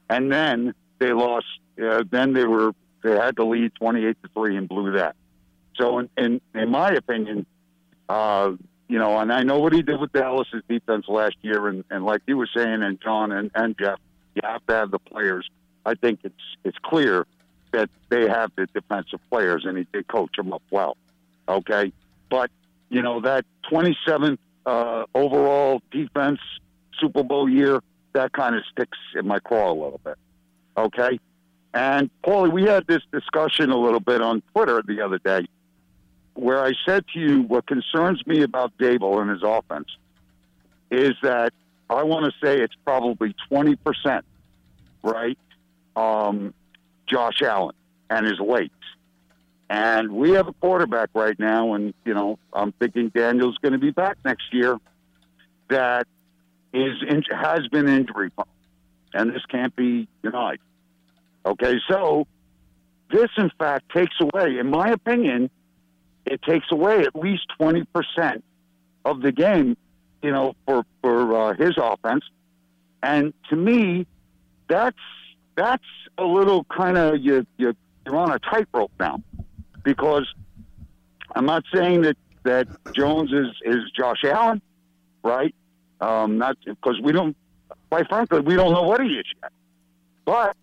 [0.09, 1.47] and then they lost.
[1.83, 5.17] Uh, then they were they had to lead 28 to three and blew that.
[5.77, 7.47] So, in in, in my opinion,
[8.09, 8.53] uh,
[8.89, 12.05] you know, and I know what he did with Dallas's defense last year, and, and
[12.05, 13.99] like you were saying, and John and, and Jeff,
[14.35, 15.49] you have to have the players.
[15.85, 17.27] I think it's it's clear
[17.73, 20.97] that they have the defensive players, and he did coach them up well.
[21.49, 21.93] Okay,
[22.31, 22.51] but
[22.89, 26.41] you know that 27th uh, overall defense
[27.01, 30.17] Super Bowl year that kind of sticks in my craw a little bit.
[30.77, 31.19] Okay,
[31.75, 35.47] and Paulie, we had this discussion a little bit on Twitter the other day,
[36.35, 39.89] where I said to you, what concerns me about Daboll and his offense
[40.91, 41.53] is that
[41.91, 44.25] I want to say it's probably 20 percent,
[45.03, 45.39] right?
[45.97, 46.55] Um,
[47.07, 47.75] Josh Allen
[48.11, 48.71] and his legs.
[49.69, 53.79] And we have a quarterback right now, and you know I'm thinking Daniel's going to
[53.79, 54.79] be back next year.
[55.69, 56.07] That
[56.75, 58.47] is in, has been injury prone,
[59.15, 60.59] and this can't be denied.
[61.47, 62.27] Okay, so
[63.11, 65.49] this in fact takes away, in my opinion,
[66.27, 68.45] it takes away at least twenty percent
[69.07, 69.79] of the game,
[70.23, 72.25] you know, for for uh, his offense.
[73.03, 74.07] And to me,
[74.69, 74.97] that's
[75.57, 75.85] that's
[76.19, 77.75] a little kind of you you
[78.07, 79.21] you're on a tightrope now,
[79.83, 80.27] because
[81.35, 84.63] I'm not saying that that Jones is is Josh Allen,
[85.23, 85.55] right?
[86.01, 87.37] Um, not because we don't,
[87.91, 89.53] quite frankly, we don't know what he is yet.
[90.25, 90.57] But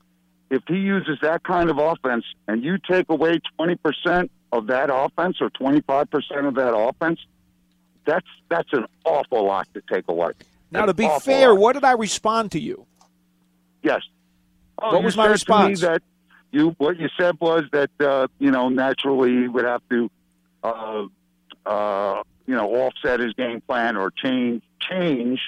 [0.49, 4.89] if he uses that kind of offense, and you take away twenty percent of that
[4.91, 7.19] offense or twenty five percent of that offense,
[8.05, 10.31] that's that's an awful lot to take away.
[10.71, 11.59] Now, An to be fair, lot.
[11.59, 12.85] what did I respond to you?
[13.81, 14.01] Yes.
[14.81, 15.81] Oh, What was my response?
[15.81, 16.01] That
[16.51, 20.09] you what you said was that uh, you know naturally he would have to
[20.63, 21.05] uh,
[21.65, 25.39] uh, you know offset his game plan or change change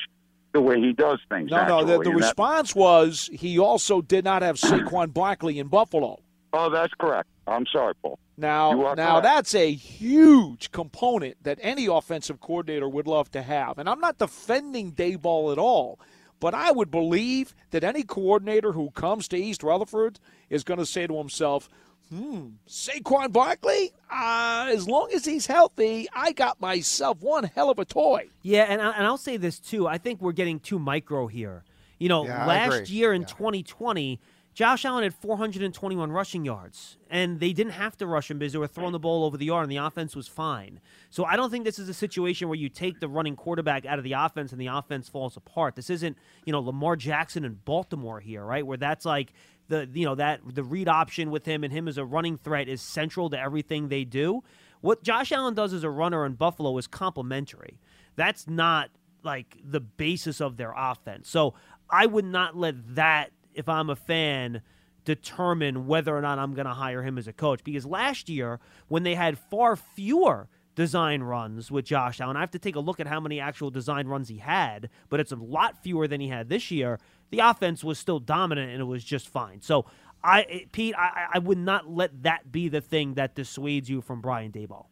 [0.53, 1.49] the way he does things.
[1.49, 1.85] No, no.
[1.85, 6.19] The, the response was he also did not have Saquon Barkley in Buffalo.
[6.53, 7.29] Oh, that's correct.
[7.47, 8.19] I'm sorry, Paul.
[8.37, 9.23] Now, now correct.
[9.23, 13.77] that's a huge component that any offensive coordinator would love to have.
[13.77, 15.99] And I'm not defending Daboll at all,
[16.39, 20.85] but I would believe that any coordinator who comes to East Rutherford is going to
[20.85, 21.69] say to himself,
[22.09, 27.79] "Hmm, Saquon Barkley, uh, as long as he's healthy, I got myself one hell of
[27.79, 29.87] a toy." Yeah, and, I, and I'll say this too.
[29.87, 31.63] I think we're getting too micro here.
[31.99, 33.27] You know, Yeah, last year in Yeah.
[33.27, 34.19] 2020,
[34.53, 38.59] Josh Allen had 421 rushing yards, and they didn't have to rush him because they
[38.59, 40.81] were throwing the ball over the yard, and the offense was fine.
[41.09, 43.97] So I don't think this is a situation where you take the running quarterback out
[43.97, 45.75] of the offense and the offense falls apart.
[45.75, 48.65] This isn't, you know, Lamar Jackson in Baltimore here, right?
[48.65, 49.31] Where that's like
[49.69, 52.67] the you know that the read option with him and him as a running threat
[52.67, 54.43] is central to everything they do.
[54.81, 57.79] What Josh Allen does as a runner in Buffalo is complementary.
[58.15, 58.89] That's not
[59.23, 61.29] like the basis of their offense.
[61.29, 61.53] So
[61.89, 64.61] I would not let that, if I'm a fan,
[65.05, 67.63] determine whether or not I'm going to hire him as a coach.
[67.63, 72.51] Because last year, when they had far fewer design runs with Josh Allen, I have
[72.51, 75.35] to take a look at how many actual design runs he had, but it's a
[75.35, 76.99] lot fewer than he had this year.
[77.29, 79.61] The offense was still dominant and it was just fine.
[79.61, 79.85] So
[80.23, 84.01] I, eh, Pete, I, I would not let that be the thing that dissuades you
[84.01, 84.85] from Brian Daboll.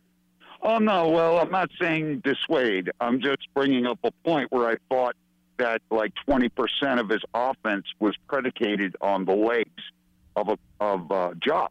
[0.62, 2.92] Oh no, well, I'm not saying dissuade.
[3.00, 5.16] I'm just bringing up a point where I thought
[5.60, 9.84] that like 20% of his offense was predicated on the legs
[10.36, 11.70] of a, of uh, Josh,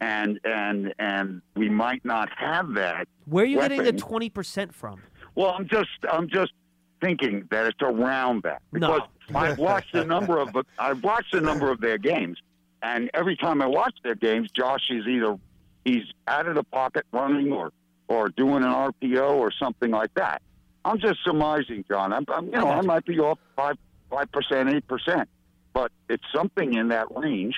[0.00, 3.08] and and and we might not have that.
[3.26, 3.78] Where are you weapon.
[3.78, 5.00] getting the 20% from?
[5.34, 6.52] Well, I'm just I'm just
[7.00, 9.38] thinking that it's around that because No.
[9.38, 12.38] I've watched a number of I've watched a number of their games,
[12.82, 15.38] and every time I watch their games, Josh is either
[15.84, 17.72] he's out of the pocket running or
[18.08, 20.42] or doing an RPO or something like that.
[20.84, 22.12] I'm just surmising, John.
[22.12, 23.76] I'm, I'm you know I might be off five
[24.10, 25.28] five percent, eight percent,
[25.72, 27.54] but it's something in that range.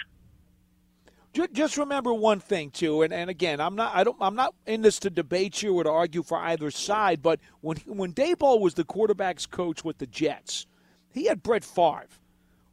[1.52, 4.82] Just remember one thing too, and, and again, I'm not I don't I'm not in
[4.82, 7.22] this to debate you or to argue for either side.
[7.22, 10.66] But when when Daboll was the quarterbacks coach with the Jets,
[11.10, 12.08] he had Brett Favre,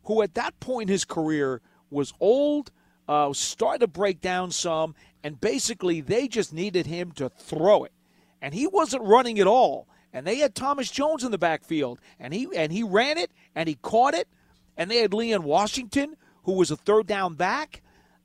[0.04, 2.72] who at that point in his career was old,
[3.08, 7.94] uh, started to break down some, and basically they just needed him to throw it,
[8.42, 9.88] and he wasn't running at all.
[10.14, 13.70] And they had Thomas Jones in the backfield, and he and he ran it and
[13.70, 14.28] he caught it,
[14.76, 17.82] and they had Leon Washington, who was a third down back.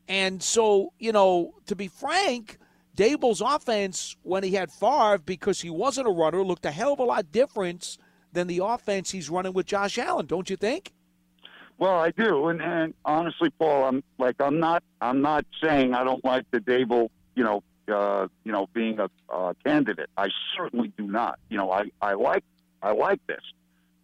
[0.09, 2.59] And so, you know, to be frank,
[2.97, 6.99] Daboll's offense, when he had Favre, because he wasn't a runner, looked a hell of
[7.01, 7.99] a lot different
[8.33, 10.93] than the offense he's running with Josh Allen, don't you think?
[11.79, 16.05] Well, I do, and, and honestly, Paul, I'm like I'm not I'm not saying I
[16.05, 20.11] don't like the Dable, you know, uh, you know, being a uh, candidate.
[20.17, 21.39] I certainly do not.
[21.49, 22.45] You know, I, I like
[22.83, 23.43] I like this,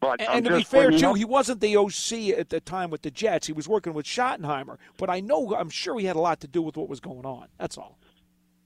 [0.00, 2.90] but And, and to be fair, too, up- he wasn't the OC at the time
[2.90, 3.46] with the Jets.
[3.46, 4.78] He was working with Schottenheimer.
[4.96, 7.26] But I know, I'm sure he had a lot to do with what was going
[7.26, 7.48] on.
[7.58, 7.98] That's all.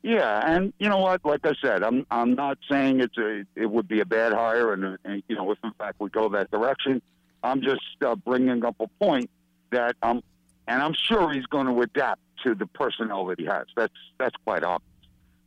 [0.03, 1.25] Yeah, and you know what?
[1.25, 4.75] Like I said, I'm I'm not saying it's a it would be a bad hire,
[4.75, 7.01] and, and you know if in fact we go that direction,
[7.43, 9.31] I'm just uh, bringing up a point
[9.71, 10.23] that um,
[10.69, 13.65] and I'm sure he's going to adapt to the personnel that he has.
[13.77, 14.93] That's that's quite obvious,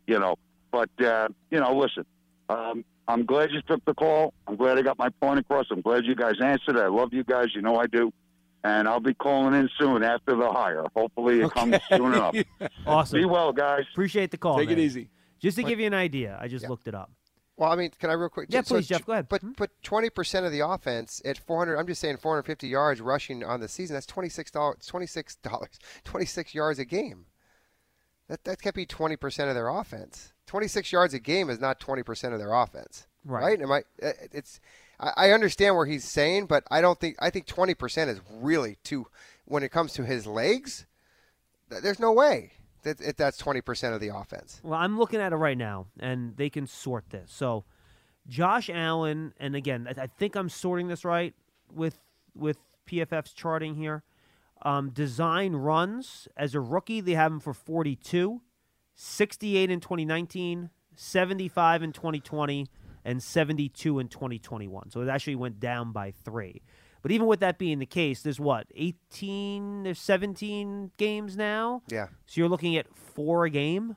[0.08, 0.36] you know.
[0.72, 2.06] But uh, you know, listen,
[2.50, 4.34] um, I'm glad you took the call.
[4.48, 5.68] I'm glad I got my point across.
[5.72, 6.78] I'm glad you guys answered.
[6.78, 7.48] I love you guys.
[7.54, 8.12] You know I do.
[8.64, 10.84] And I'll be calling in soon after the hire.
[10.96, 12.36] Hopefully it comes soon enough.
[12.86, 13.20] Awesome.
[13.20, 13.84] Be well, guys.
[13.94, 14.58] Appreciate the call.
[14.58, 15.10] Take it easy.
[15.40, 16.70] Just to give you an idea, I just Yeah.
[16.70, 17.12] looked it up.
[17.56, 18.48] Well, I mean, can I real quick?
[18.52, 19.28] Yeah, so please, Jeff, go ahead.
[19.30, 21.78] But but twenty percent of the offense at four hundred.
[21.78, 23.94] I'm just saying, four hundred fifty yards rushing on the season.
[23.96, 24.78] That's twenty six dollars.
[24.88, 25.80] Twenty six dollars.
[26.04, 27.26] Twenty six yards a game.
[28.30, 30.34] That that can't be twenty percent of their offense.
[30.46, 33.08] Twenty six yards a game is not twenty percent of their offense.
[33.26, 33.62] Right.
[33.62, 33.80] Am I?
[34.02, 34.60] uh, It's.
[35.00, 37.18] I understand where he's saying, but I don't think.
[37.20, 39.06] I think twenty percent is really too.
[39.46, 40.86] When it comes to his legs,
[41.70, 44.60] th- there's no way that that that's twenty percent of the offense.
[44.64, 47.32] Well, I'm looking at it right now, and they can sort this.
[47.32, 47.64] So,
[48.28, 51.36] Josh Allen, and again, I, I think I'm sorting this right
[51.72, 52.00] with
[52.36, 52.58] with
[52.90, 54.04] PFF's charting here.
[54.64, 58.42] Um, design runs as a rookie, they have him for 42,
[58.96, 62.68] 68 in 2019, 75 in 2020,
[63.06, 64.90] and 72 in 2021.
[64.90, 66.62] So it actually went down by three.
[67.02, 71.84] But even with that being the case, there's what 18, there's 17 games now.
[71.88, 72.08] Yeah.
[72.26, 73.96] So you're looking at four a game,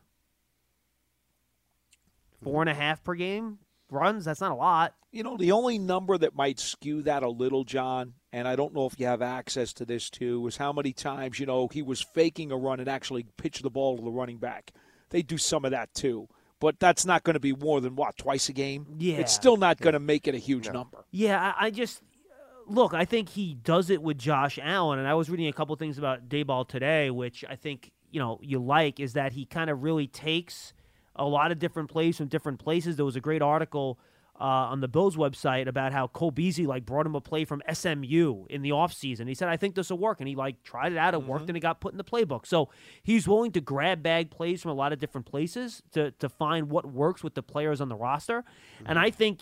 [2.42, 3.58] four and a half per game
[3.90, 4.26] runs.
[4.26, 4.94] That's not a lot.
[5.12, 8.74] You know, the only number that might skew that a little, John, and I don't
[8.74, 11.82] know if you have access to this too, is how many times, you know, he
[11.82, 14.72] was faking a run and actually pitched the ball to the running back.
[15.10, 16.28] They do some of that too.
[16.60, 18.86] But that's not going to be more than what, twice a game?
[18.98, 19.16] Yeah.
[19.16, 21.04] It's still not going to make it a huge number.
[21.10, 22.92] Yeah, I, I just uh, look.
[22.92, 25.96] I think he does it with Josh Allen, and I was reading a couple things
[25.96, 29.82] about Daboll today, which I think you know you like is that he kind of
[29.82, 30.74] really takes
[31.16, 32.96] a lot of different plays from different places.
[32.96, 33.98] There was a great article
[34.40, 37.62] uh, on the Bills website about how Cole Beasley like brought him a play from
[37.70, 39.28] SMU in the offseason.
[39.28, 40.20] He said, I think this will work.
[40.20, 42.46] And he like tried it out, it worked, and it got put in the playbook.
[42.46, 42.70] So
[43.02, 46.70] he's willing to grab bag plays from a lot of different places to, to find
[46.70, 48.44] what works with the players on the roster.
[48.86, 49.40] And I think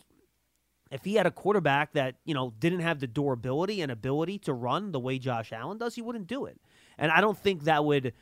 [0.91, 4.53] if he had a quarterback that, you know, didn't have the durability and ability to
[4.53, 6.61] run the way Josh Allen does, he wouldn't do it.
[6.97, 8.15] And I don't think that would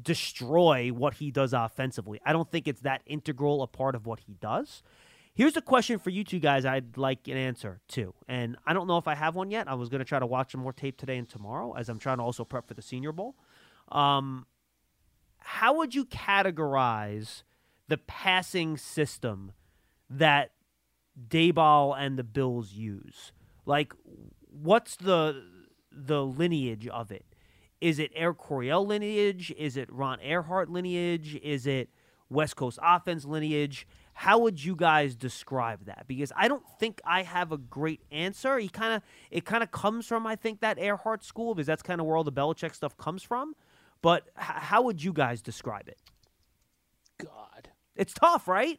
[0.00, 2.20] destroy what he does offensively.
[2.26, 4.82] I don't think it's that integral a part of what he does.
[5.34, 8.14] Here's a question for you two guys I'd like an answer to.
[8.28, 9.66] And I don't know if I have one yet.
[9.68, 11.98] I was going to try to watch some more tape today and tomorrow as I'm
[11.98, 13.34] trying to also prep for the Senior Bowl.
[13.90, 14.46] Um,
[15.38, 17.42] how would you categorize
[17.88, 19.52] the passing system
[20.08, 20.52] that
[21.28, 23.32] Daboll and the Bills use?
[23.66, 23.92] Like,
[24.48, 25.42] what's the
[25.90, 27.24] the lineage of it?
[27.80, 29.52] Is it Air Coryell lineage?
[29.56, 31.38] Is it Ron Erhardt lineage?
[31.42, 31.90] Is it
[32.30, 33.86] West Coast offense lineage?
[34.14, 36.06] How would you guys describe that?
[36.06, 38.58] Because I don't think I have a great answer.
[38.58, 41.82] He kind of it kind of comes from I think that Erhardt school because that's
[41.82, 43.54] kind of where all the Belichick stuff comes from.
[44.02, 45.98] But h- how would you guys describe it?
[47.18, 48.78] God, it's tough, right?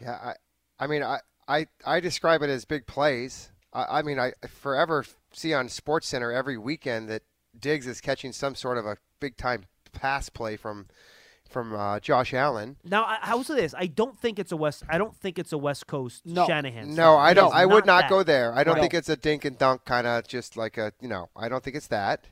[0.00, 0.34] Yeah, I,
[0.78, 3.50] I mean, I, I, I describe it as big plays.
[3.72, 7.22] I, I mean, I forever see on Sports Center every weekend that
[7.58, 10.86] Diggs is catching some sort of a big time pass play from
[11.50, 12.76] from uh, Josh Allen.
[12.84, 14.82] Now, I, I will say this: I don't think it's a West.
[14.88, 16.46] I don't think it's a West Coast No.
[16.46, 16.88] Shanahan.
[16.90, 17.16] No, style.
[17.18, 17.54] I don't.
[17.54, 18.10] I would not that.
[18.10, 18.52] go there.
[18.54, 18.80] I don't Right.
[18.82, 21.28] think it's a dink and dunk kind of just like a you know.
[21.36, 22.26] I don't think it's that.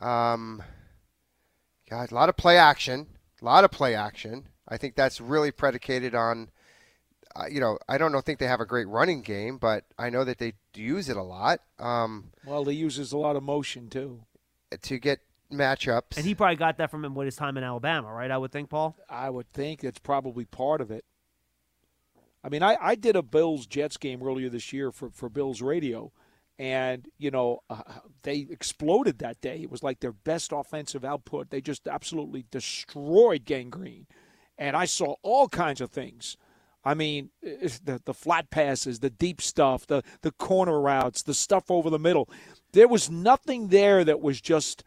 [0.00, 0.62] Um,
[1.90, 3.06] God, a lot of play action.
[3.40, 4.48] A lot of play action.
[4.68, 6.50] I think that's really predicated on.
[7.36, 10.10] Uh, you know, I don't know, think they have a great running game, but I
[10.10, 13.88] know that they use it a lot um, well, he uses a lot of motion
[13.90, 14.22] too.
[14.82, 15.20] to get
[15.52, 16.16] matchups.
[16.16, 18.30] And he probably got that from him with his time in Alabama, right?
[18.30, 18.96] I would think, Paul.
[19.08, 21.04] I would think that's probably part of it.
[22.44, 25.60] I mean, I, I did a Bills Jets game earlier this year for, for Bills
[25.60, 26.12] radio,
[26.58, 27.82] and, you know, uh,
[28.22, 29.60] they exploded that day.
[29.62, 31.50] It was like their best offensive output.
[31.50, 34.06] They just absolutely destroyed Gang Green.
[34.56, 36.36] And I saw all kinds of things.
[36.84, 41.70] I mean, the, the flat passes, the deep stuff, the, the corner routes, the stuff
[41.70, 42.28] over the middle.
[42.72, 44.84] There was nothing there that was just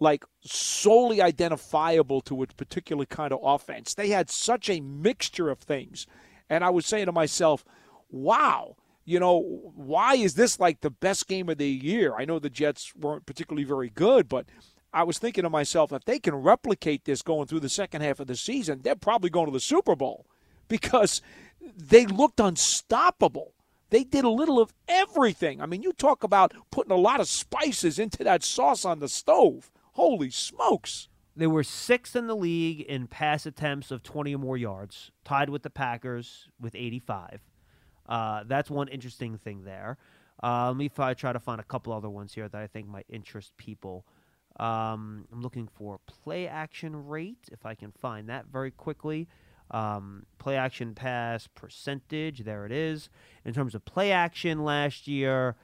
[0.00, 3.94] like solely identifiable to a particular kind of offense.
[3.94, 6.06] They had such a mixture of things.
[6.48, 7.64] And I was saying to myself,
[8.10, 9.40] wow, you know,
[9.74, 12.14] why is this like the best game of the year?
[12.16, 14.46] I know the Jets weren't particularly very good, but
[14.92, 18.20] I was thinking to myself, if they can replicate this going through the second half
[18.20, 20.26] of the season, they're probably going to the Super Bowl
[20.68, 21.22] because
[21.60, 23.54] they looked unstoppable.
[23.90, 25.62] They did a little of everything.
[25.62, 29.08] I mean, you talk about putting a lot of spices into that sauce on the
[29.08, 29.70] stove.
[29.98, 31.08] Holy smokes.
[31.34, 35.50] They were sixth in the league in pass attempts of 20 or more yards, tied
[35.50, 37.40] with the Packers with 85.
[38.08, 39.98] Uh, that's one interesting thing there.
[40.40, 43.06] Uh, let me try to find a couple other ones here that I think might
[43.08, 44.06] interest people.
[44.60, 49.26] Um, I'm looking for play action rate, if I can find that very quickly.
[49.72, 53.10] Um, play action pass percentage, there it is.
[53.44, 55.56] In terms of play action last year,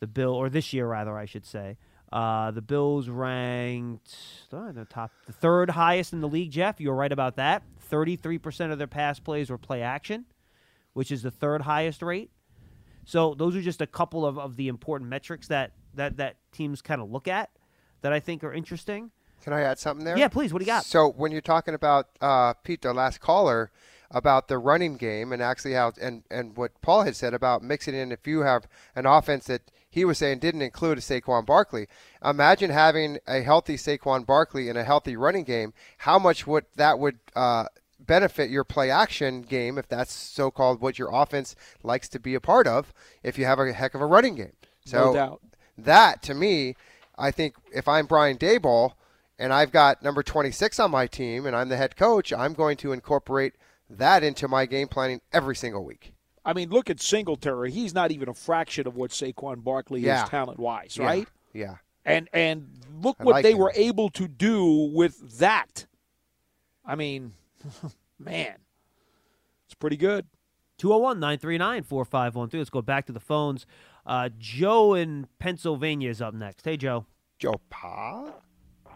[0.00, 1.76] the Bill, or this year rather, I should say,
[2.12, 4.16] uh, the Bills ranked
[4.52, 6.50] uh, the top, the third highest in the league.
[6.50, 7.62] Jeff, you were right about that.
[7.80, 10.24] Thirty-three percent of their pass plays were play action,
[10.92, 12.30] which is the third highest rate.
[13.04, 16.82] So those are just a couple of, of the important metrics that that that teams
[16.82, 17.50] kind of look at
[18.02, 19.10] that I think are interesting.
[19.42, 20.18] Can I add something there?
[20.18, 20.52] Yeah, please.
[20.52, 20.84] What do you got?
[20.84, 23.70] So when you're talking about uh, Pete, the last caller,
[24.10, 27.94] about the running game and actually how and and what Paul had said about mixing
[27.94, 28.12] in.
[28.12, 29.62] If you have an offense that
[29.96, 31.88] he was saying didn't include a Saquon Barkley,
[32.22, 35.72] imagine having a healthy Saquon Barkley in a healthy running game.
[35.96, 37.64] How much would that would uh,
[37.98, 42.34] benefit your play action game if that's so called what your offense likes to be
[42.34, 42.92] a part of?
[43.22, 44.52] If you have a heck of a running game,
[44.84, 45.40] so No doubt.
[45.78, 46.76] that to me,
[47.16, 48.92] I think if I'm Brian Daboll
[49.38, 52.76] and I've got number 26 on my team and I'm the head coach, I'm going
[52.78, 53.54] to incorporate
[53.88, 56.12] that into my game planning every single week.
[56.46, 57.70] I mean, look at Singletary.
[57.72, 60.22] He's not even a fraction of what Saquon Barkley Yeah.
[60.24, 61.04] is talent wise, Yeah.
[61.04, 61.28] right?
[61.52, 61.74] Yeah.
[62.04, 62.68] And and
[63.02, 63.58] look I what like they him.
[63.58, 65.86] were able to do with that.
[66.84, 67.32] I mean,
[68.18, 68.54] man,
[69.66, 70.26] it's pretty good.
[70.78, 72.60] 201 939 4513.
[72.60, 73.66] Let's go back to the phones.
[74.04, 76.64] Uh, Joe in Pennsylvania is up next.
[76.64, 77.06] Hey, Joe.
[77.40, 78.34] Joe Pa?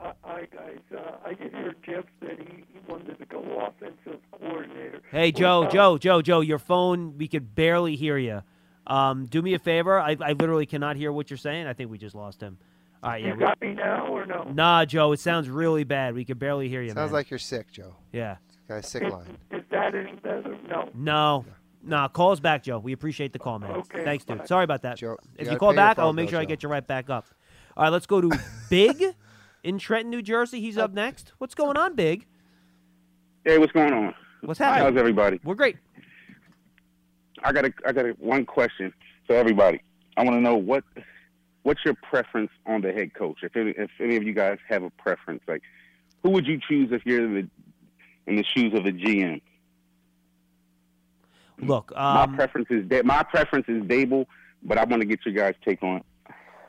[0.03, 0.79] Hi, guys.
[0.97, 5.03] Uh, I did hear Jeff said he, he wanted to go offensive coordinator.
[5.11, 8.43] Hey, Joe, Joe, Joe, Joe, your phone, we could barely hear you.
[8.87, 10.01] Um, do me a favor.
[10.01, 11.67] I, I literally cannot hear what you're saying.
[11.67, 12.57] I think we just lost him.
[13.03, 13.29] All right, yeah.
[13.29, 14.45] You we- got me now or no?
[14.45, 16.15] Nah, Joe, it sounds really bad.
[16.15, 17.13] We could barely hear you, Sounds man.
[17.13, 17.95] like you're sick, Joe.
[18.13, 18.37] Yeah.
[18.69, 19.37] Got a sick line.
[19.51, 20.57] Is that any better?
[20.69, 20.89] No.
[20.95, 21.45] No.
[21.83, 22.79] Nah, call us back, Joe.
[22.79, 23.71] We appreciate the call, man.
[23.73, 24.39] Okay, Thanks, dude.
[24.39, 24.45] bye.
[24.45, 24.99] Sorry about that.
[24.99, 27.09] Joe, if you you call back, I'll make bill, sure I get you right back
[27.11, 27.27] up.
[27.77, 28.31] All right, let's go to
[28.71, 29.03] Big
[29.63, 30.61] in Trenton, New Jersey.
[30.61, 31.33] He's up next.
[31.39, 32.27] What's going on, Big?
[33.45, 34.15] Hey, what's going on?
[34.43, 34.93] What's happening?
[34.93, 35.41] How's everybody?
[35.45, 35.77] We're great.
[37.43, 38.93] I got a I got a, one question
[39.27, 39.83] for everybody.
[40.17, 40.85] I want to know what
[41.63, 43.39] what's your preference on the head coach?
[43.43, 45.63] If any, if any of you guys have a preference, like
[46.23, 47.51] who would you choose if you're in the
[48.27, 49.41] in the shoes of a GM?
[51.63, 54.27] Look, my um, preference is Da- my preference is Daboll,
[54.63, 56.03] but I want to get your guys' take on.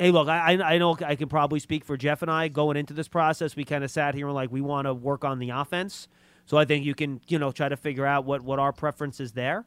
[0.02, 2.76] Hey, look, I I I know I can probably speak for Jeff and I going
[2.76, 3.56] into this process.
[3.56, 6.08] We kind of sat here and like we want to work on the offense,
[6.48, 9.20] so I think you can you know try to figure out what what our preference
[9.20, 9.64] is there.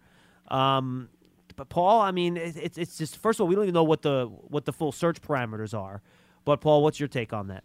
[0.49, 1.09] Um,
[1.55, 4.03] but Paul, I mean, it's it's just first of all we don't even know what
[4.03, 6.03] the what the full search parameters are.
[6.45, 7.63] But Paul, what's your take on that?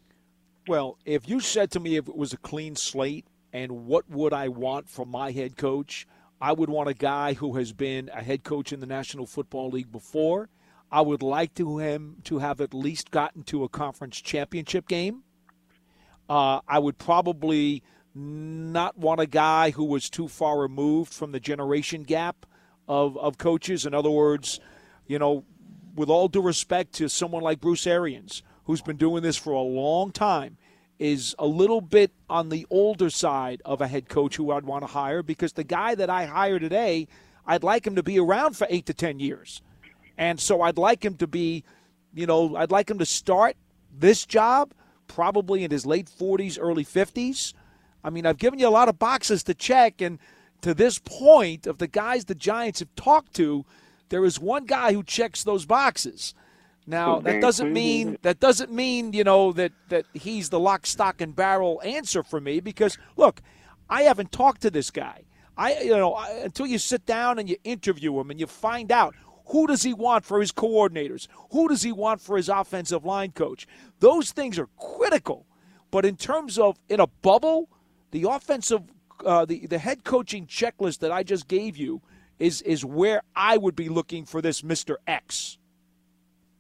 [0.68, 4.32] Well, if you said to me if it was a clean slate and what would
[4.32, 6.06] I want from my head coach,
[6.40, 9.72] I would want a guy who has been a head coach in the National Football
[9.72, 10.50] League before.
[10.92, 15.24] I would like to him to have at least gotten to a conference championship game.
[16.28, 17.84] Uh, I would probably
[18.16, 22.46] not want a guy who was too far removed from the generation gap
[22.88, 23.86] of, of coaches.
[23.86, 24.60] In other words,
[25.08, 25.46] you know,
[25.96, 29.62] with all due respect to someone like Bruce Arians, who's been doing this for a
[29.62, 30.58] long time,
[30.98, 34.84] is a little bit on the older side of a head coach who I'd want
[34.84, 37.08] to hire because the guy that I hire today,
[37.46, 39.62] I'd like him to be around for eight to 10 years.
[40.20, 41.64] And so I'd like him to be,
[42.14, 43.56] you know, I'd like him to start
[43.98, 44.74] this job
[45.08, 47.54] probably in his late 40s, early 50s.
[48.04, 50.02] I mean, I've given you a lot of boxes to check.
[50.02, 50.20] And
[50.62, 53.64] to this point, of the guys the Giants have talked to,
[54.10, 56.34] there is one guy who checks those boxes.
[56.86, 61.22] Now that doesn't mean that doesn't mean you know that that he's the lock, stock,
[61.22, 63.42] and barrel answer for me because look,
[63.88, 65.26] I haven't talked to this guy.
[65.56, 68.92] I you know I, until you sit down and you interview him and you find
[68.92, 69.14] out
[69.50, 73.32] who does he want for his coordinators, who does he want for his offensive line
[73.32, 73.68] coach.
[74.00, 75.46] Those things are critical.
[75.92, 77.70] But in terms of in a bubble,
[78.12, 78.82] the offensive
[79.26, 82.02] uh, the the head coaching checklist that I just gave you
[82.38, 85.58] is is where I would be looking for this Mister X.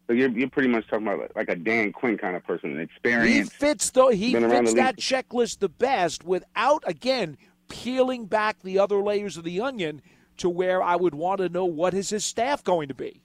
[0.08, 2.80] So you're you're pretty much talking about like, a Dan Quinn kind of person, an
[2.80, 3.52] experience.
[3.52, 4.10] He fits though.
[4.10, 7.38] He fits that checklist the best without again
[7.70, 10.02] peeling back the other layers of the onion
[10.40, 13.22] to where I would want to know what is his staff going to be.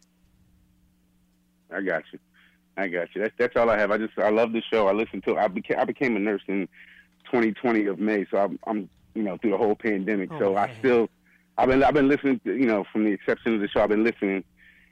[1.72, 2.18] I got you.
[2.76, 3.22] I got you.
[3.22, 3.90] That's that's all I have.
[3.90, 4.88] I just I love the show.
[4.88, 5.32] I listen to.
[5.32, 5.38] It.
[5.38, 6.68] I became I became a nurse in
[7.26, 10.30] 2020 of May, so I'm I'm you know through the whole pandemic.
[10.32, 11.08] Oh, so I still
[11.56, 12.40] I've been I've been listening.
[12.44, 14.44] To, you know, from the exception of the show, I've been listening.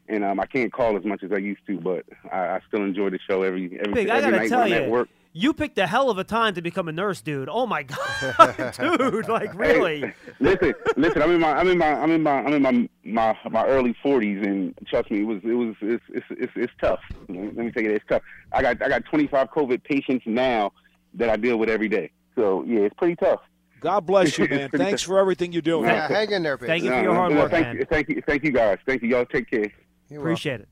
[0.09, 2.83] And um, I can't call as much as I used to, but I, I still
[2.83, 5.09] enjoy the show every every, Big, I every night when I'm at work.
[5.33, 7.49] You picked a hell of a time to become a nurse, dude.
[7.49, 7.83] Oh my
[8.39, 9.29] god, dude!
[9.29, 10.01] Like really?
[10.01, 11.23] Hey, listen, listen.
[11.23, 13.97] I'm in my, I'm in my, I'm in my, I'm in my, my, my early
[14.05, 17.01] 40s, and trust me, it was, it was, it's, it's, it's, it's tough.
[17.29, 18.23] Let me tell you, it's tough.
[18.53, 20.73] I got, I got 25 COVID patients now
[21.15, 22.11] that I deal with every day.
[22.35, 23.41] So yeah, it's pretty tough.
[23.81, 24.71] God bless you, man.
[24.71, 25.09] Thanks tough.
[25.09, 25.87] for everything you're doing.
[25.87, 26.69] Yeah, hang in there, Big.
[26.69, 27.77] Thank you for your hard no, work, thank man.
[27.77, 28.79] You, thank you, thank you guys.
[28.87, 29.27] Thank you, y'all.
[29.27, 29.73] Take care.
[30.09, 30.21] You will.
[30.21, 30.69] Appreciate it.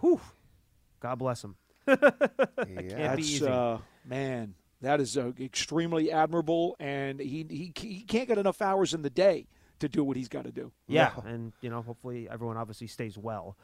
[0.00, 0.20] Whew.
[1.00, 1.56] God bless him.
[1.86, 1.96] Yeah.
[1.96, 3.46] Can't be That's easy.
[3.46, 4.54] uh, man.
[4.82, 9.10] That is uh, extremely admirable, and he, he he can't get enough hours in the
[9.10, 9.46] day
[9.78, 10.70] to do what he's got to do.
[10.86, 13.56] Yeah, and you know, hopefully everyone obviously stays well.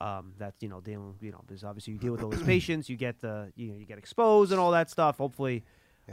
[0.00, 2.88] Um, that's you know dealing you know because obviously you deal with all these patients,
[2.88, 5.18] you get the you know you get exposed and all that stuff.
[5.18, 5.64] Hopefully,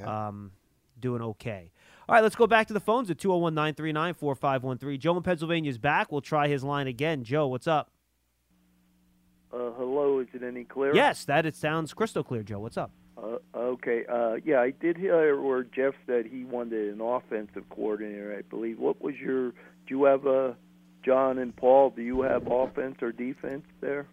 [0.06, 0.52] um,
[1.00, 1.72] doing okay.
[2.08, 5.00] All right, let's go back to the phones at 201-939-4513.
[5.00, 6.12] Joe in Pennsylvania is back.
[6.12, 7.24] We'll try his line again.
[7.24, 7.93] Joe, what's up?
[9.54, 10.96] Uh, hello, is it any clearer?
[10.96, 12.42] Yes, that it sounds crystal clear.
[12.42, 12.92] Joe, what's up?
[13.22, 14.04] Uh, okay.
[14.12, 18.36] Uh, yeah, I did hear where Jeff said he wanted an offensive coordinator.
[18.38, 18.80] I believe.
[18.80, 19.52] What was your?
[19.52, 20.56] Do you have a
[21.06, 21.92] John and Paul?
[21.92, 24.08] Do you have offense or defense there?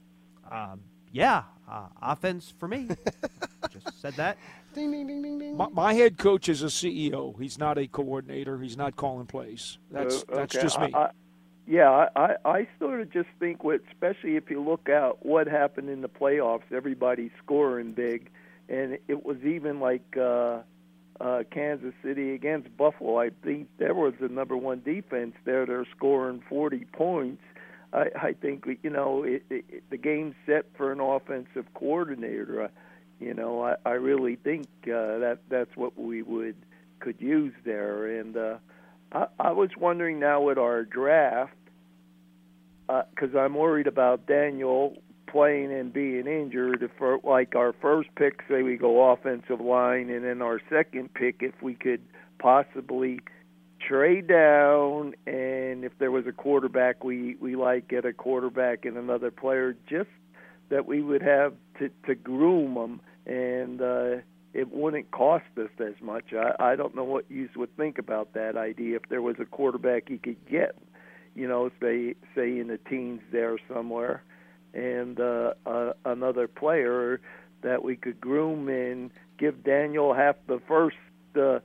[0.51, 0.81] Um,
[1.11, 2.89] yeah, uh, offense for me.
[3.71, 4.37] Just said that.
[4.75, 5.57] Ding, ding, ding, ding, ding.
[5.57, 7.41] My, my head coach is a CEO.
[7.41, 8.59] He's not a coordinator.
[8.59, 9.79] He's not calling plays.
[9.91, 10.93] That's Uh, that's just me.
[10.93, 11.11] I, I,
[11.71, 15.89] yeah, I, I, sort of just think, with, especially if you look at what happened
[15.89, 18.29] in the playoffs, everybody's scoring big,
[18.69, 20.63] and it was even like uh,
[21.21, 23.21] uh, Kansas City against Buffalo.
[23.21, 25.65] I think there was the number one defense there.
[25.65, 27.43] They're scoring 40 points.
[27.93, 32.65] I, I think you know it, it- the game's set for an offensive coordinator.
[32.65, 32.69] Uh,
[33.21, 36.57] you know, I, I really think uh, that that's what we would
[36.99, 38.19] could use there.
[38.19, 38.57] And uh,
[39.13, 41.53] I, I was wondering now with our draft,
[43.15, 44.97] because I'm worried about Daniel
[45.31, 46.83] playing and being injured.
[46.83, 51.15] If for, like our first pick, say we go offensive line, and then our second
[51.15, 52.03] pick, if we could
[52.39, 53.21] possibly
[53.81, 58.97] trade down, and if there was a quarterback we we like, get a quarterback and
[58.97, 60.11] another player, just
[60.69, 64.17] that we would have to to groom them, and uh,
[64.53, 66.33] it wouldn't cost us as much.
[66.33, 68.97] I I don't know what you would think about that idea.
[68.97, 70.77] If there was a quarterback you could get,
[71.35, 74.23] you know, say say in the teens there somewhere,
[74.75, 77.21] and uh, uh, another player
[77.63, 80.97] that we could groom and give Daniel half the first
[81.41, 81.61] uh,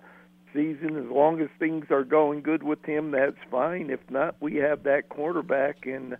[0.54, 0.98] season.
[0.98, 3.90] As long as things are going good with him, that's fine.
[3.90, 6.18] If not, we have that quarterback in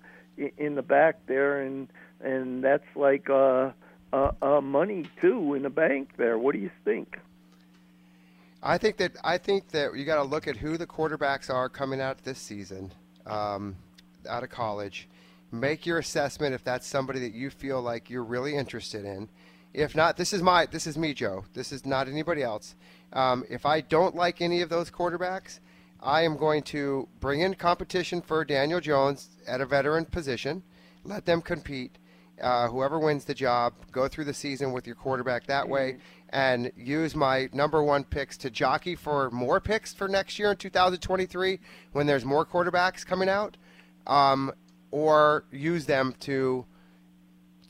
[0.58, 1.88] in the back there, and
[2.22, 3.72] and that's like uh,
[4.14, 6.38] uh, uh, money too in the bank there.
[6.38, 7.18] What do you think?
[8.62, 11.70] I think that I think that you got to look at who the quarterbacks are
[11.70, 12.92] coming out this season,
[13.26, 13.76] um,
[14.28, 15.08] out of college.
[15.52, 19.30] Make your assessment if that's somebody that you feel like you're really interested in.
[19.74, 21.46] If not, this is my this is me, Joe.
[21.54, 22.76] This is not anybody else.
[23.14, 25.60] Um, if I don't like any of those quarterbacks,
[26.02, 30.64] I am going to bring in competition for Daniel Jones at a veteran position.
[31.04, 31.98] Let them compete.
[32.42, 35.98] Uh, whoever wins the job, go through the season with your quarterback that way,
[36.30, 40.58] and use my number one picks to jockey for more picks for next year in
[40.58, 41.60] 2023
[41.94, 43.58] when there's more quarterbacks coming out,
[44.08, 44.52] um,
[44.92, 46.66] or use them to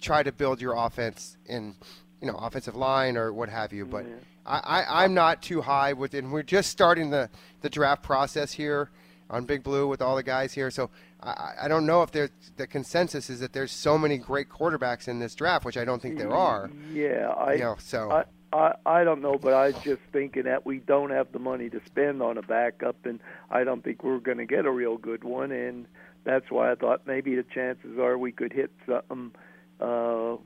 [0.01, 1.75] try to build your offense in,
[2.21, 3.85] you know, offensive line or what have you.
[3.85, 4.05] But
[4.45, 6.23] I, I, I'm not too high with it.
[6.23, 7.29] And we're just starting the,
[7.61, 8.89] the draft process here
[9.29, 10.69] on Big Blue with all the guys here.
[10.69, 10.89] So
[11.21, 15.07] I, I don't know if there's the consensus is that there's so many great quarterbacks
[15.07, 16.69] in this draft, which I don't think there are.
[16.91, 18.25] Yeah, I, You know, so- I,
[18.55, 21.69] I, I don't know, but I was just thinking that we don't have the money
[21.69, 23.19] to spend on a backup, and
[23.51, 25.85] I don't think we're going to get a real good one, and
[26.23, 29.31] that's why I thought maybe the chances are we could hit something,
[29.81, 30.37] uh,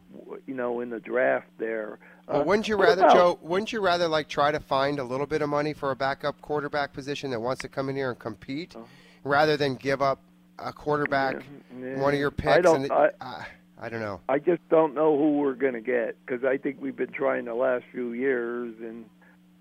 [0.47, 1.99] you know, in the draft there.
[2.27, 3.39] Well, Uh, wouldn't you rather, about- Joe?
[3.43, 6.41] Wouldn't you rather like try to find a little bit of money for a backup
[6.41, 8.75] quarterback position that wants to come in here and compete,
[9.23, 10.19] rather than give up
[10.57, 11.43] a quarterback,
[11.79, 12.63] Yeah, one of your I picks?
[12.63, 13.43] don't- and I- uh,
[13.81, 14.19] I don't know.
[14.27, 17.45] I just don't know who we're going to get because I think we've been trying
[17.45, 19.05] the last few years, and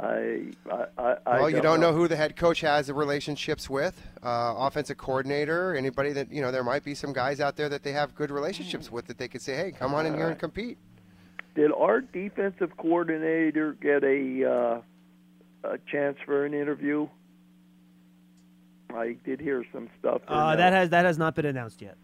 [0.01, 1.93] I, I, I, I well, you don't know.
[1.93, 6.51] who the head coach has the relationships with, uh, offensive coordinator, anybody that you know.
[6.51, 9.29] There might be some guys out there that they have good relationships with that they
[9.29, 10.79] could say, "Hey, come on in here and compete."
[11.55, 14.83] Did our defensive coordinator get a
[15.65, 17.09] uh, a chance for an interview?
[18.93, 20.23] I did hear some stuff.
[20.27, 20.57] Uh, no?
[20.57, 21.97] that has that has not been announced yet.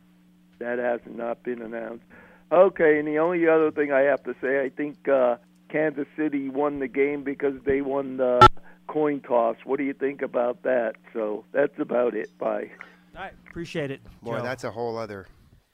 [0.58, 2.04] That has not been announced.
[2.52, 5.36] Okay, and the only other thing I have to say, I think uh,
[5.70, 8.46] Kansas City won the game because they won the
[8.86, 9.56] coin toss.
[9.64, 10.94] What do you think about that?
[11.12, 12.36] So that's about it.
[12.38, 12.70] Bye.
[13.16, 14.00] All right, appreciate it.
[14.22, 14.42] Boy, Joe.
[14.42, 15.26] that's a whole other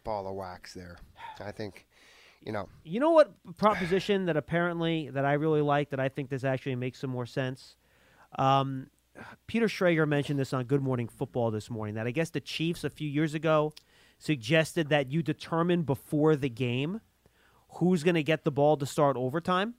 [0.05, 0.99] ball of wax there.
[1.41, 1.87] I think,
[2.43, 6.31] you know, You know what proposition that apparently that I really like that I think
[6.31, 7.76] this actually makes some more sense.
[8.39, 8.89] Um,
[9.47, 12.85] Peter Schrager mentioned this on Good Morning Football this morning that I guess the Chiefs
[12.85, 13.72] a few years ago
[14.20, 17.00] suggested that you determine before the game
[17.74, 19.74] who's going to get the ball to start overtime.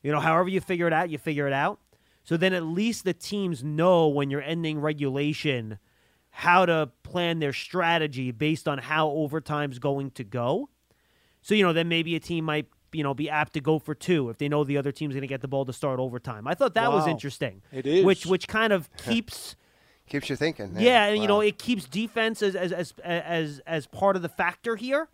[0.00, 1.80] You know, however you figure it out, you figure it out.
[2.22, 5.78] So then at least the teams know when you're ending regulation
[6.30, 10.68] how to plan their strategy based on how overtime's going to go.
[11.42, 13.94] So, you know, then maybe a team might, you know, be apt to go for
[13.94, 16.46] two if they know the other team's going to get the ball to start overtime.
[16.46, 17.62] I thought that was interesting.
[17.72, 18.04] It is.
[18.04, 19.56] Which which kind of keeps
[20.08, 20.72] keeps you thinking.
[20.78, 24.28] yeah, and you know, it keeps defense as as as as, as part of the
[24.28, 25.08] factor here.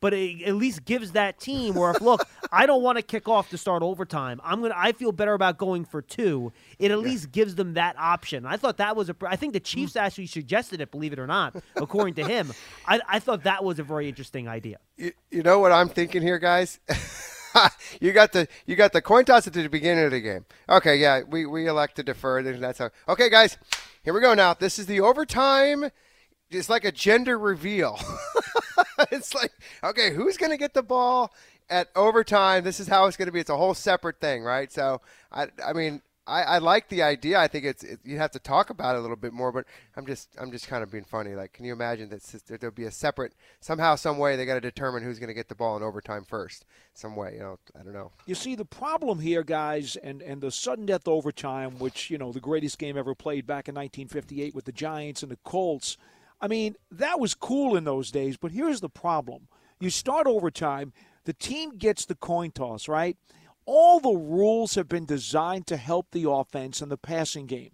[0.00, 3.28] But it at least gives that team where if look, I don't want to kick
[3.28, 4.40] off to start overtime.
[4.42, 4.74] I'm gonna.
[4.76, 6.52] I feel better about going for two.
[6.78, 8.46] It at least gives them that option.
[8.46, 9.16] I thought that was a.
[9.26, 9.64] I think the hmm.
[9.64, 10.90] Chiefs actually suggested it.
[10.90, 12.52] Believe it or not, according to him,
[12.86, 14.78] I, I thought that was a very interesting idea.
[14.96, 16.78] you, you know what I'm thinking here, guys?
[18.00, 20.44] you got the you got the coin toss at the beginning of the game.
[20.68, 22.42] Okay, yeah, we, we elect to defer.
[22.42, 22.90] That's how.
[23.08, 23.58] Okay, guys,
[24.02, 24.34] here we go.
[24.34, 25.90] Now this is the overtime.
[26.50, 27.98] It's like a gender reveal.
[29.10, 29.52] it's like
[29.84, 31.32] okay, who's gonna get the ball
[31.68, 32.64] at overtime?
[32.64, 33.40] This is how it's gonna be.
[33.40, 34.72] It's a whole separate thing, right?
[34.72, 35.00] So
[35.32, 36.02] I I mean.
[36.30, 37.38] I, I like the idea.
[37.38, 39.50] I think it's it, you have to talk about it a little bit more.
[39.52, 39.66] But
[39.96, 41.34] I'm just I'm just kind of being funny.
[41.34, 44.54] Like, can you imagine that there- there'll be a separate somehow some way they got
[44.54, 46.64] to determine who's going to get the ball in overtime first.
[46.94, 47.58] Some way, you know.
[47.78, 48.12] I don't know.
[48.26, 52.32] You see, the problem here, guys, and, and the sudden death overtime, which, you know,
[52.32, 55.96] the greatest game ever played back in 1958 with the Giants and the Colts,
[56.40, 59.48] I mean, that was cool in those days, but here's the problem.
[59.78, 60.92] You start overtime,
[61.24, 63.16] the team gets the coin toss, right?
[63.72, 67.70] All the rules have been designed to help the offense and the passing game.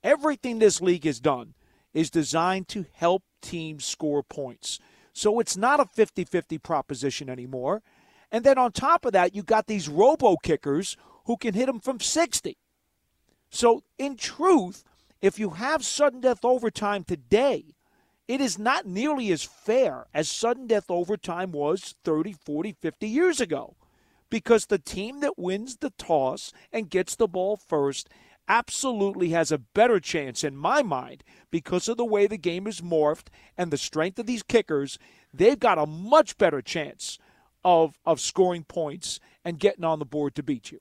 [0.00, 1.54] Everything this league has done
[1.92, 4.78] is designed to help teams score points.
[5.12, 7.82] So it's not a 50 50 proposition anymore.
[8.30, 11.80] And then on top of that, you got these robo kickers who can hit them
[11.80, 12.56] from 60.
[13.50, 14.84] So, in truth,
[15.20, 17.74] if you have sudden death overtime today,
[18.28, 23.40] it is not nearly as fair as sudden death overtime was 30, 40, 50 years
[23.40, 23.74] ago.
[24.30, 28.08] Because the team that wins the toss and gets the ball first
[28.48, 32.80] absolutely has a better chance, in my mind, because of the way the game is
[32.80, 33.26] morphed
[33.56, 34.98] and the strength of these kickers.
[35.32, 37.18] They've got a much better chance
[37.64, 40.80] of, of scoring points and getting on the board to beat you.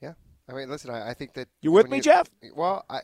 [0.00, 0.14] Yeah.
[0.48, 0.90] I mean, listen.
[0.90, 2.28] I, I think that You with me, Jeff?
[2.54, 3.00] Well, I,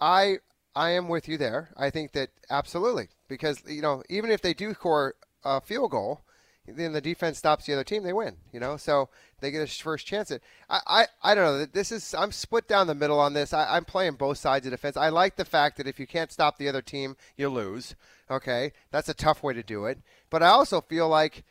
[0.00, 0.38] I,
[0.74, 1.70] I am with you there.
[1.76, 5.14] I think that absolutely because you know even if they do score
[5.44, 6.22] a field goal,
[6.66, 8.36] then the defense stops the other team, they win.
[8.52, 9.08] You know, so
[9.40, 10.40] they get a first chance at.
[10.68, 11.66] I, I, I don't know.
[11.66, 13.52] This is I'm split down the middle on this.
[13.52, 14.96] I, I'm playing both sides of defense.
[14.96, 17.94] I like the fact that if you can't stop the other team, you lose.
[18.30, 19.98] Okay, that's a tough way to do it.
[20.30, 21.44] But I also feel like,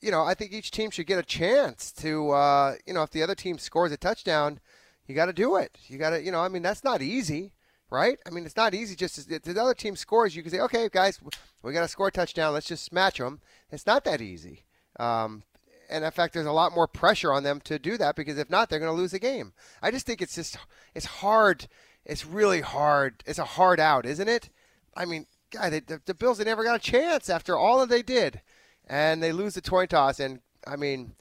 [0.00, 3.10] you know, I think each team should get a chance to, uh, you know, if
[3.10, 4.60] the other team scores a touchdown,
[5.06, 5.76] you got to do it.
[5.88, 7.52] You got to, you know, I mean, that's not easy
[7.90, 8.18] right?
[8.26, 10.88] I mean, it's not easy just if the other team scores, you can say, okay,
[10.90, 11.20] guys,
[11.62, 12.52] we got to score a touchdown.
[12.52, 13.40] Let's just smash them.
[13.70, 14.64] It's not that easy.
[14.98, 15.44] Um,
[15.88, 18.50] and in fact, there's a lot more pressure on them to do that because if
[18.50, 19.52] not, they're going to lose the game.
[19.82, 20.58] I just think it's just
[20.94, 21.68] it's hard.
[22.04, 23.22] It's really hard.
[23.26, 24.50] It's a hard out, isn't it?
[24.96, 27.88] I mean, God, they, the, the Bills they never got a chance after all that
[27.88, 28.40] they did,
[28.86, 30.18] and they lose the coin toss.
[30.18, 31.14] And I mean,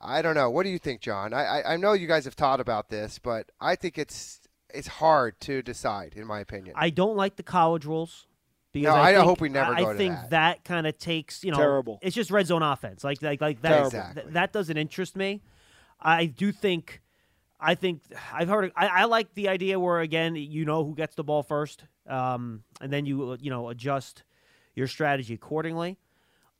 [0.00, 0.50] I don't know.
[0.50, 1.32] What do you think, John?
[1.32, 4.39] I, I, I know you guys have thought about this, but I think it's
[4.74, 6.74] it's hard to decide, in my opinion.
[6.76, 8.26] I don't like the college rules.
[8.72, 10.64] Because No, I, I think, hope we never I go to think that.
[10.64, 11.98] kind of takes you know Terrible.
[12.02, 13.02] It's just red zone offense.
[13.02, 13.90] Like like like that.
[13.90, 14.14] Terrible.
[14.22, 15.42] th- that doesn't interest me.
[16.00, 17.02] I do think.
[17.58, 18.02] I think
[18.32, 18.72] I've heard.
[18.76, 22.62] I, I like the idea where again you know who gets the ball first, um,
[22.80, 24.22] and then you uh, you know adjust
[24.74, 25.98] your strategy accordingly.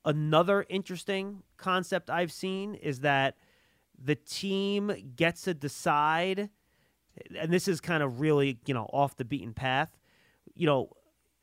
[0.05, 3.37] Another interesting concept I've seen is that
[4.03, 6.49] the team gets to decide,
[7.39, 9.91] and this is kind of really you know off the beaten path.
[10.55, 10.91] You know,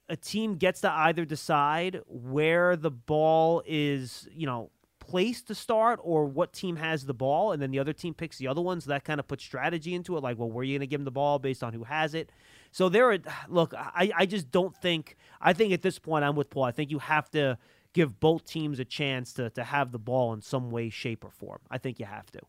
[0.09, 5.99] a team gets to either decide where the ball is, you know, placed to start
[6.03, 8.81] or what team has the ball, and then the other team picks the other one.
[8.81, 10.23] So that kind of puts strategy into it.
[10.23, 12.13] Like, well, where are you going to give them the ball based on who has
[12.13, 12.31] it?
[12.71, 15.15] So there, are- look, I, I just don't think.
[15.39, 16.63] I think at this point, I'm with Paul.
[16.63, 17.57] I think you have to
[17.93, 21.31] give both teams a chance to to have the ball in some way, shape, or
[21.31, 21.59] form.
[21.71, 22.39] I think you have to.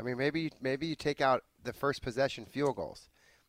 [0.00, 3.08] I mean, maybe maybe you take out the first possession field goals.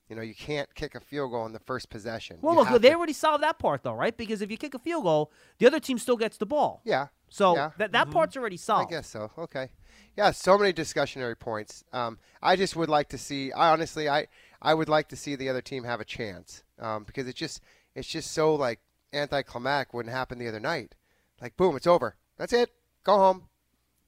[0.09, 2.37] You know, you can't kick a field goal in the first possession.
[2.41, 4.15] Well, You look, they to- already solved that part though, right?
[4.15, 6.81] Because if you kick a field goal, the other team still gets the ball.
[6.83, 7.07] Yeah.
[7.29, 7.71] So yeah.
[7.77, 8.87] that that part's already solved.
[8.87, 9.31] I guess so.
[9.37, 9.69] Okay.
[10.17, 11.83] Yeah, so many discussionary points.
[11.93, 13.51] Um, I just would like to see.
[13.51, 14.27] I honestly, I
[14.61, 17.61] I would like to see the other team have a chance um, because it's just
[17.93, 18.79] it's just so like
[19.13, 20.95] anticlimactic when it happened the other night.
[21.39, 22.15] Like boom, it's over.
[22.37, 22.71] That's it.
[23.03, 23.43] Go home.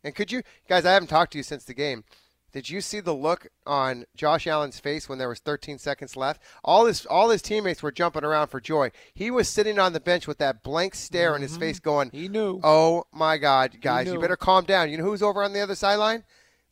[0.03, 0.83] And could you guys?
[0.85, 2.03] I haven't talked to you since the game.
[2.51, 6.41] Did you see the look on Josh Allen's face when there was 13 seconds left?
[6.63, 8.91] All his all his teammates were jumping around for joy.
[9.13, 12.27] He was sitting on the bench with that blank stare on his face, going, He
[12.27, 12.59] knew.
[12.63, 15.75] "Oh my God, guys, you better calm down." You know who's over on the other
[15.75, 16.23] sideline?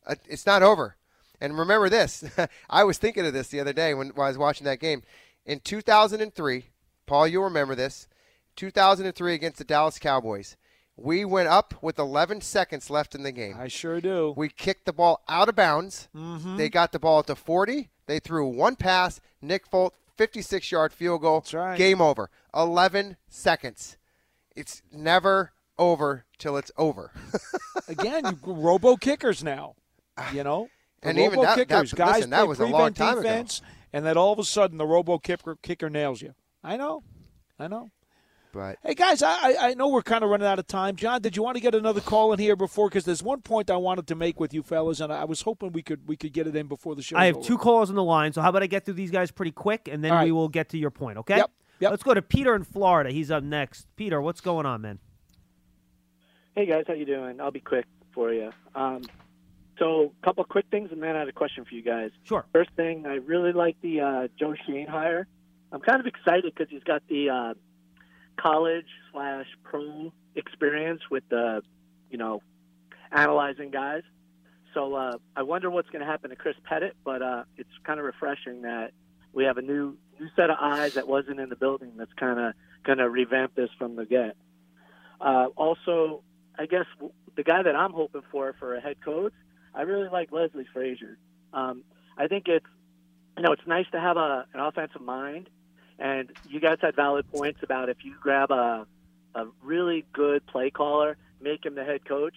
[0.06, 0.96] Uh, it's not over.
[1.40, 2.24] And remember this:
[2.70, 5.02] I was thinking of this the other day when, when I was watching that game.
[5.46, 6.66] In 2003,
[7.06, 8.06] Paul, you'll remember this.
[8.56, 10.56] 2003 against the Dallas Cowboys.
[11.02, 13.56] We went up with 11 seconds left in the game.
[13.58, 14.34] I sure do.
[14.36, 16.08] We kicked the ball out of bounds.
[16.14, 16.58] Mhm.
[16.58, 17.88] They got the ball at the 40.
[18.06, 19.20] They threw one pass.
[19.40, 21.40] Nick Folk, 56 yard field goal.
[21.40, 21.78] That's right.
[21.78, 22.28] Game over.
[22.54, 23.96] 11 seconds.
[24.54, 27.12] It's never over till it's over.
[27.88, 29.76] Again, robo kickers now.
[30.34, 30.68] You know,
[31.02, 33.22] And even robo that- that- kickers, guys listen, that was a long time ago.
[33.22, 36.34] defense, and then all of a sudden the robo kicker kicker nails you.
[36.62, 37.02] I know,
[37.58, 37.90] I know.
[38.52, 40.96] But Hey guys, I I- I know we're kind of running out of time.
[40.96, 42.88] John, did you want to get another call in here before?
[42.88, 45.72] Because there's one point I wanted to make with you fellas, and I was hoping
[45.72, 47.16] we could we could get it in before the show.
[47.16, 49.30] I have two calls on the line, so how about I get through these guys
[49.30, 50.24] pretty quick, and then All right.
[50.24, 51.36] we will get to your point, okay?
[51.38, 51.90] Yep, yep.
[51.90, 53.10] Let's go to Peter in Florida.
[53.10, 53.86] He's up next.
[53.96, 54.98] Peter, what's going on, man?
[56.56, 57.40] Hey guys, how you doing?
[57.40, 58.50] I'll be quick for you.
[58.74, 59.02] Um,
[59.78, 62.10] so, a couple quick things, and then I had a question for you guys.
[62.24, 62.44] Sure.
[62.52, 65.26] First thing, I really like the uh, Joe Schoen hire.
[65.72, 67.54] I'm kind of excited because he's got the uh,
[68.40, 71.62] college slash pro experience with the,
[72.10, 72.42] you know,
[73.12, 74.02] analyzing guys.
[74.74, 77.98] So uh, I wonder what's going to happen to Chris Pettit, but uh, it's kind
[77.98, 78.92] of refreshing that
[79.32, 82.38] we have a new new set of eyes that wasn't in the building that's kind
[82.38, 82.52] of
[82.84, 84.36] going to revamp this from the get.
[85.20, 86.22] Uh, also,
[86.58, 86.84] I guess
[87.36, 89.32] the guy that I'm hoping for for a head coach,
[89.74, 91.18] I really like Leslie Frazier.
[91.52, 91.82] Um,
[92.16, 92.66] I think it's
[93.36, 95.48] you know it's nice to have a an offensive mind,
[96.00, 98.86] and you guys had valid points about if you grab a
[99.36, 102.34] a really good play caller, make him the head coach,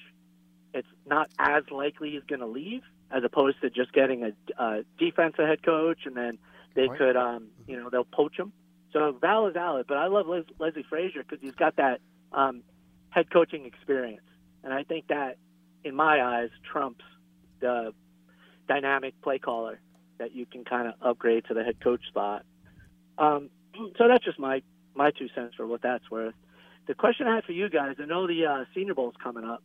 [0.76, 4.84] it's not as likely he's going to leave as opposed to just getting a, a
[5.00, 6.38] defensive head coach and then
[6.76, 6.98] they Right.
[7.00, 8.52] could um you know they'll poach him.
[8.92, 9.88] So valid, valid.
[9.88, 12.00] But I love Les- Leslie Frazier because he's got that
[12.32, 12.62] um,
[13.10, 14.22] head coaching experience,
[14.64, 15.38] and I think that,
[15.84, 17.04] in my eyes, trumps
[17.60, 17.94] the
[18.68, 19.80] dynamic play caller
[20.20, 22.46] that you can kind of upgrade to the head coach spot.
[23.18, 23.50] Um,
[23.98, 24.62] so that's just my
[24.96, 26.36] my two cents for what that's worth.
[26.88, 29.64] The question I had for you guys, I know the uh, Senior is coming up.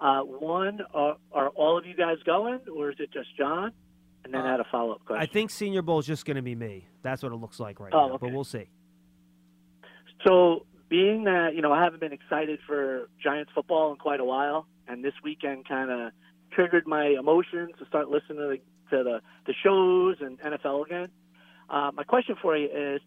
[0.00, 3.72] Uh, one, are, are all of you guys going, or is it just John?
[4.24, 5.22] And then I had a follow up question.
[5.22, 6.86] I think Senior Bowl is just going to be me.
[7.02, 8.68] That's what it looks like right Oh, now, but we'll see.
[10.26, 14.24] So being that you know I haven't been excited for Giants football in quite a
[14.24, 16.12] while, and this weekend kind of
[16.52, 21.08] triggered my emotions to start listening to the to the, the shows and NFL again.
[21.68, 23.00] Uh, my question for you is,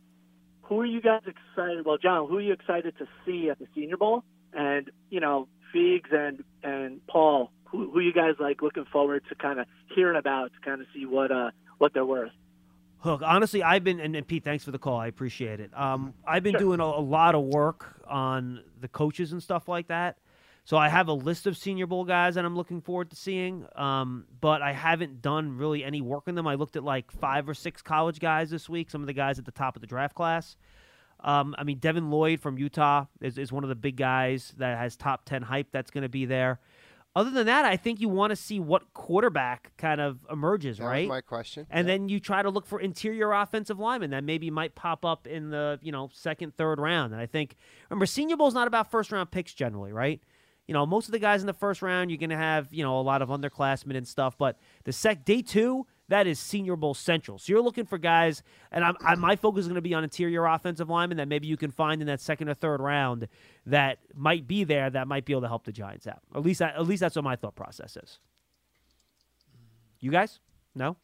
[0.64, 1.86] who are you guys excited?
[1.86, 4.24] Well, John, who are you excited to see at the Senior Bowl?
[4.54, 9.36] And you know, Figs and and Paul, who who you guys like looking forward to
[9.36, 12.32] kind of hearing about to kind of see what uh what they're worth.
[13.04, 14.98] Look, honestly, I've been and, and Pete, thanks for the call.
[14.98, 15.72] I appreciate it.
[15.78, 19.88] Um, I've been doing a, a lot of work on the coaches and stuff like
[19.88, 20.18] that.
[20.64, 23.66] So I have a list of Senior Bowl guys that I'm looking forward to seeing,
[23.76, 26.46] um, but I haven't done really any work on them.
[26.48, 28.92] I looked at like five or six college guys this week.
[28.92, 30.56] Some of the guys at the top of the draft class.
[31.20, 34.78] Um, I mean, Devin Lloyd from Utah is, is one of the big guys that
[34.78, 35.68] has top ten hype.
[35.72, 36.60] That's going to be there.
[37.14, 40.86] Other than that, I think you want to see what quarterback kind of emerges, That
[40.86, 41.08] right?
[41.10, 41.68] my question.
[41.70, 45.28] And then you try to look for interior offensive linemen that maybe might pop up
[45.28, 47.12] in the you know second, third round.
[47.12, 47.58] And I think
[47.90, 50.22] remember Senior Bowl is not about first round picks generally, right?
[50.68, 52.84] You know, most of the guys in the first round, you're going to have you
[52.84, 54.38] know a lot of underclassmen and stuff.
[54.38, 57.40] But the sec day two, that is Senior Bowl central.
[57.40, 60.04] So you're looking for guys, and I'm, I, my focus is going to be on
[60.04, 63.28] interior offensive linemen that maybe you can find in that second or third round
[63.66, 66.20] that might be there that might be able to help the Giants out.
[66.36, 68.20] At least, at least that's what my thought process is.
[70.00, 70.40] You guys,
[70.76, 70.98] no.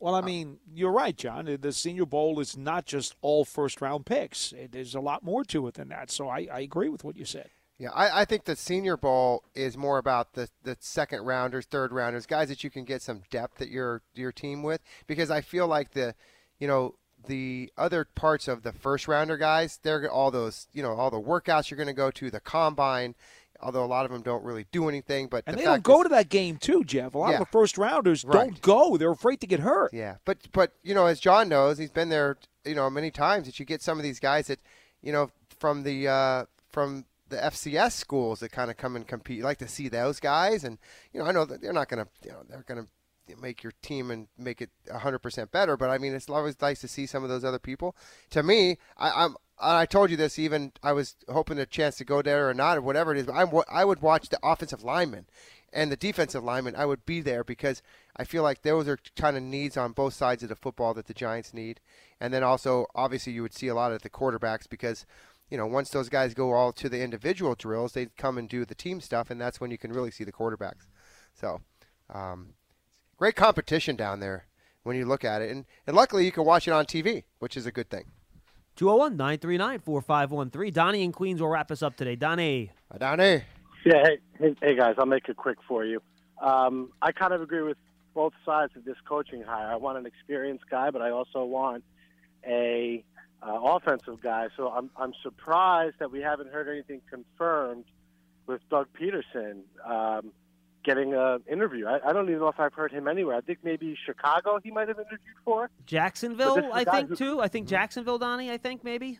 [0.00, 1.58] Well, I mean, you're right, John.
[1.60, 4.54] The Senior Bowl is not just all first round picks.
[4.70, 6.10] There's a lot more to it than that.
[6.10, 7.50] So I, I agree with what you said.
[7.78, 11.92] Yeah, I, I think the Senior Bowl is more about the, the second rounders, third
[11.92, 14.80] rounders, guys that you can get some depth at your your team with.
[15.06, 16.14] Because I feel like the,
[16.58, 20.94] you know, the other parts of the first rounder guys, they're all those, you know,
[20.94, 23.14] all the workouts you're going to go to, the combine.
[23.60, 25.98] Although a lot of them don't really do anything, but And the they don't go
[26.00, 27.14] is- to that game too, Jeff.
[27.14, 27.34] A lot Yeah.
[27.34, 28.34] of the first rounders Right.
[28.50, 28.96] don't go.
[28.96, 29.92] They're afraid to get hurt.
[29.92, 33.46] Yeah, but but you know, as John knows, he's been there, you know, many times.
[33.46, 34.58] That you get some of these guys that,
[35.02, 39.38] you know, from the uh, from the FCS schools that kind of come and compete.
[39.38, 40.78] You like to see those guys, and
[41.12, 42.88] you know, I know that they're not going to, you know, they're going to
[43.40, 45.76] make your team and make it 100% better.
[45.76, 47.96] But I mean, it's always nice to see some of those other people.
[48.30, 49.36] To me, I, I'm.
[49.60, 50.38] I told you this.
[50.38, 53.26] Even I was hoping a chance to go there or not, or whatever it is.
[53.26, 55.26] But I'm, I would watch the offensive linemen
[55.72, 56.76] and the defensive linemen.
[56.76, 57.82] I would be there because
[58.16, 61.06] I feel like those are kind of needs on both sides of the football that
[61.06, 61.80] the Giants need.
[62.20, 65.06] And then also, obviously, you would see a lot of the quarterbacks because,
[65.50, 68.64] you know, once those guys go all to the individual drills, they come and do
[68.64, 70.86] the team stuff, and that's when you can really see the quarterbacks.
[71.34, 71.60] So,
[72.12, 72.54] um,
[73.16, 74.46] great competition down there
[74.82, 77.56] when you look at it, and and luckily you can watch it on TV, which
[77.56, 78.04] is a good thing.
[78.76, 80.72] 201 939 4513.
[80.72, 82.14] Donnie in Queens will wrap us up today.
[82.14, 82.70] Donnie.
[82.96, 83.42] Donnie.
[83.84, 86.00] Yeah, hey, hey, hey, guys, I'll make it quick for you.
[86.40, 87.76] Um, I kind of agree with
[88.14, 89.66] both sides of this coaching hire.
[89.68, 91.84] I want an experienced guy, but I also want
[92.46, 93.04] a
[93.42, 94.48] uh, offensive guy.
[94.56, 97.84] So I'm I'm surprised that we haven't heard anything confirmed
[98.46, 100.32] with Doug Pederson um,
[100.84, 101.86] getting an interview.
[101.86, 103.36] I, I don't even know if I've heard him anywhere.
[103.36, 105.70] I think maybe Chicago he might have interviewed for.
[105.86, 107.40] Jacksonville, this is a I think, who- too.
[107.40, 109.18] I think Jacksonville, Donnie, I think, maybe.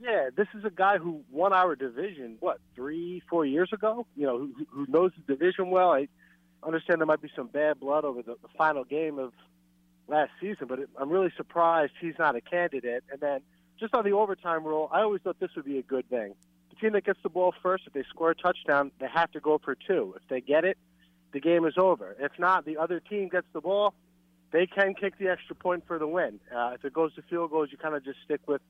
[0.00, 4.06] Yeah, this is a guy who won our division what three, four years ago.
[4.16, 5.92] You know, who, who knows the division well.
[5.92, 6.08] I
[6.64, 9.32] understand there might be some bad blood over the, the final game of
[10.08, 13.04] last season, but it, I'm really surprised he's not a candidate.
[13.10, 13.40] And then
[13.78, 16.34] just on the overtime rule, I always thought this would be a good thing.
[16.70, 19.40] The team that gets the ball first, if they score a touchdown, they have to
[19.40, 20.14] go for two.
[20.16, 20.78] If they get it,
[21.32, 22.16] the game is over.
[22.18, 23.94] If not, the other team gets the ball,
[24.52, 26.38] they can kick the extra point for the win.
[26.54, 28.60] Uh, if it goes to field goals, you kind of just stick with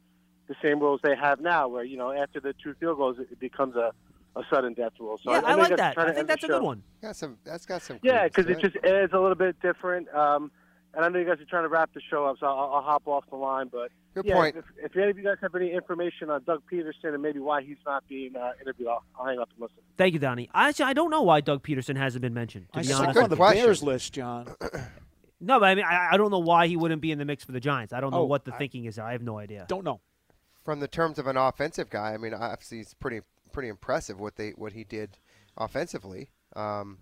[0.48, 3.38] the same rules they have now, where you know after the two field goals, it
[3.38, 3.92] becomes a,
[4.36, 5.18] a sudden death rule.
[5.22, 5.98] So yeah, I, know you like that.
[5.98, 6.82] I think that's a good one.
[7.00, 7.38] Got some.
[7.44, 7.98] That's got some.
[8.02, 10.08] Yeah, because it just adds a little bit different.
[10.14, 10.50] Um,
[10.94, 12.82] and I know you guys are trying to wrap the show up, so I'll, I'll
[12.82, 13.68] hop off the line.
[13.70, 14.56] But Good yeah, point.
[14.56, 17.62] If, if any of you guys have any information on Doug Pederson and maybe why
[17.62, 19.78] he's not being uh, interviewed, I'll, I'll hang up and listen.
[19.96, 20.50] Thank you, Donnie.
[20.54, 22.66] Actually, I don't know why Doug Pederson hasn't been mentioned.
[22.72, 23.52] To I be saw honest, him on the you.
[23.54, 24.48] Bears list, John.
[25.44, 27.42] No, but I mean, I, I don't know why he wouldn't be in the mix
[27.42, 27.92] for the Giants.
[27.92, 28.94] I don't know Oh, what the I- thinking is.
[28.94, 29.04] there.
[29.04, 29.66] I have no idea.
[29.68, 30.00] Don't know.
[30.64, 34.36] From the terms of an offensive guy, I mean, obviously it's pretty pretty impressive what
[34.36, 35.18] they what he did
[35.56, 36.30] offensively.
[36.54, 36.98] Um,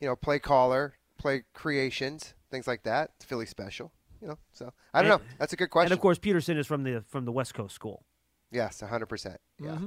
[0.00, 3.10] you know, play caller, play creations, things like that.
[3.16, 3.92] It's Philly special.
[4.22, 5.26] You know, so I don't And- know.
[5.38, 5.92] That's a good question.
[5.92, 8.04] And of course, Pederson is from the from the West Coast school.
[8.50, 9.40] Yes, hundred percent.
[9.60, 9.72] Yeah.
[9.72, 9.86] Mm-hmm.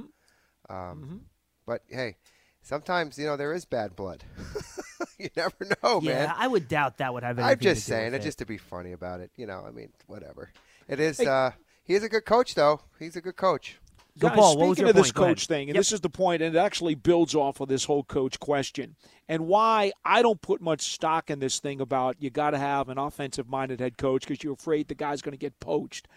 [0.70, 0.90] Mhm.
[0.92, 1.20] Um,
[1.66, 2.16] But hey,
[2.62, 4.24] sometimes you know there is bad blood.
[5.18, 6.34] you never know, yeah, man.
[6.36, 8.58] I would doubt that would have anything I'm just saying with it just to be
[8.58, 9.30] funny about it.
[9.36, 10.52] You know, I mean, whatever.
[10.86, 11.18] It is.
[11.18, 11.26] Hey.
[11.26, 11.50] Uh,
[11.84, 12.80] he is a good coach, though.
[12.98, 13.78] He's a good coach.
[14.20, 15.28] So, Guys, Paul, what was speaking your of this point?
[15.28, 15.80] Coach thing, and Yep.
[15.80, 18.96] this is the point, and it actually builds off of this whole coach question,
[19.28, 22.88] and why I don't put much stock in this thing about you got to have
[22.88, 26.08] an offensive-minded head coach because you're afraid the guy's going to get poached.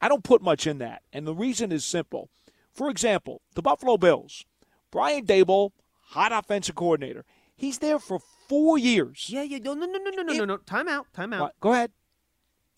[0.00, 2.30] I don't put much in that, and the reason is simple.
[2.72, 4.44] For example, the Buffalo Bills,
[4.92, 5.72] Brian Daboll,
[6.10, 7.24] hot offensive coordinator.
[7.56, 9.26] He's there for four years.
[9.28, 9.58] Yeah, yeah.
[9.58, 10.56] No, no, no, no, no, no, no, no.
[10.58, 11.12] Time out.
[11.12, 11.40] Time out.
[11.40, 11.60] What?
[11.60, 11.90] Go ahead.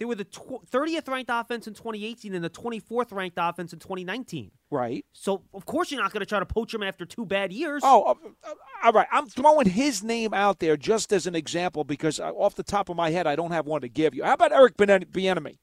[0.00, 3.78] They were the tw- 30th ranked offense in 2018 and the 24th ranked offense in
[3.80, 4.50] 2019.
[4.70, 5.04] Right.
[5.12, 7.82] So of course you're not going to try to poach him after two bad years.
[7.84, 8.14] Oh, uh,
[8.48, 9.06] uh, all right.
[9.12, 12.88] I'm throwing his name out there just as an example because uh, off the top
[12.88, 14.24] of my head, I don't have one to give you.
[14.24, 15.58] How about Eric Bieniemy?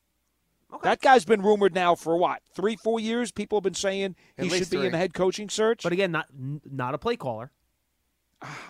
[0.71, 0.87] Okay.
[0.89, 3.31] That guy's been rumored now for what three, four years.
[3.31, 4.85] People have been saying At he should be three.
[4.85, 5.81] in the head coaching search.
[5.81, 6.27] But again, not
[6.69, 7.51] not a play caller.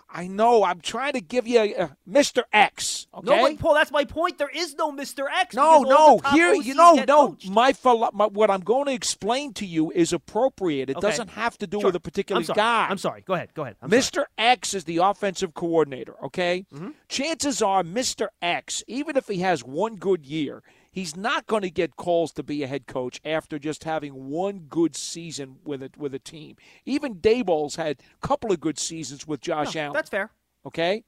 [0.10, 0.64] I know.
[0.64, 2.44] I'm trying to give you uh, Mr.
[2.54, 3.08] X.
[3.14, 3.26] Okay.
[3.26, 4.38] No, but Paul, that's my point.
[4.38, 5.26] There is no Mr.
[5.32, 5.56] X.
[5.56, 6.20] No, no.
[6.32, 7.28] Here, OCs you know, no.
[7.30, 7.50] coached.
[7.50, 10.90] My, philo- my what I'm going to explain to you is appropriate.
[10.90, 11.08] It Okay.
[11.10, 11.90] doesn't have to do Sure.
[11.90, 12.88] with a particular I'm guy.
[12.90, 13.22] I'm sorry.
[13.28, 13.54] Go ahead.
[13.54, 13.76] Go ahead.
[13.82, 14.02] I'm sorry.
[14.02, 14.26] Mr.
[14.38, 16.66] X is the offensive coordinator, okay?
[16.74, 16.90] Mm-hmm.
[17.10, 18.28] Chances are Mr.
[18.42, 20.64] X, even if he has one good year,
[20.98, 24.62] he's not going to get calls to be a head coach after just having one
[24.68, 26.56] good season with a, with a team.
[26.86, 29.94] Even Daboll's had a couple of good seasons with Josh No, Allen.
[29.94, 30.32] That's fair.
[30.66, 31.04] Okay?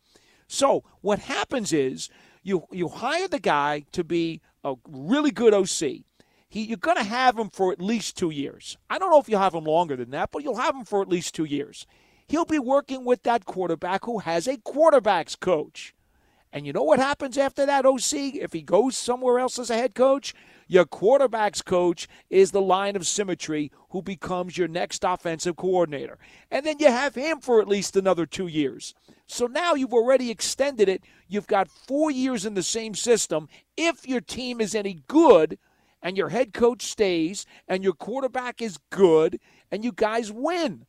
[0.48, 2.08] So what happens is
[2.44, 6.04] you you hire the guy to be a really good OC.
[6.48, 8.78] He, you're going to have him for at least two years.
[8.92, 11.02] I don't know if you'll have him longer than that, but you'll have him for
[11.02, 11.88] at least two years.
[12.28, 15.96] He'll be working with that quarterback who has a quarterback's coach.
[16.52, 18.36] And you know what happens after that OC?
[18.36, 20.34] If he goes somewhere else as a head coach,
[20.68, 26.18] your quarterback's coach is the line of symmetry who becomes your next offensive coordinator.
[26.50, 28.94] And then you have him for at least another two years.
[29.26, 31.04] So now you've already extended it.
[31.28, 33.48] You've got four years in the same system.
[33.78, 35.60] If your team is any good
[36.02, 39.40] and your head coach stays and your quarterback is good
[39.72, 40.86] and you guys win,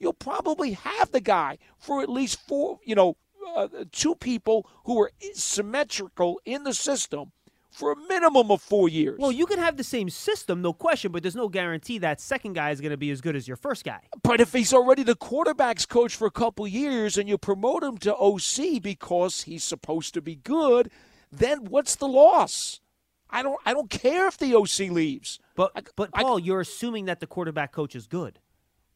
[0.00, 3.16] you'll probably have the guy for at least four, you know,
[3.56, 7.32] uh, two people who are symmetrical in the system
[7.74, 9.18] for a minimum of four years.
[9.18, 12.52] Well, you can have the same system, no question, but there's no guarantee that second
[12.52, 14.00] guy is going to be as good as your first guy.
[14.22, 17.98] But if he's already the quarterback's coach for a couple years and you promote him
[17.98, 20.90] to OC because he's supposed to be good,
[21.32, 22.80] then what's the loss?
[23.28, 25.40] I don't I don't care if the OC leaves.
[25.56, 28.38] But but Paul, you're assuming that the quarterback coach is good.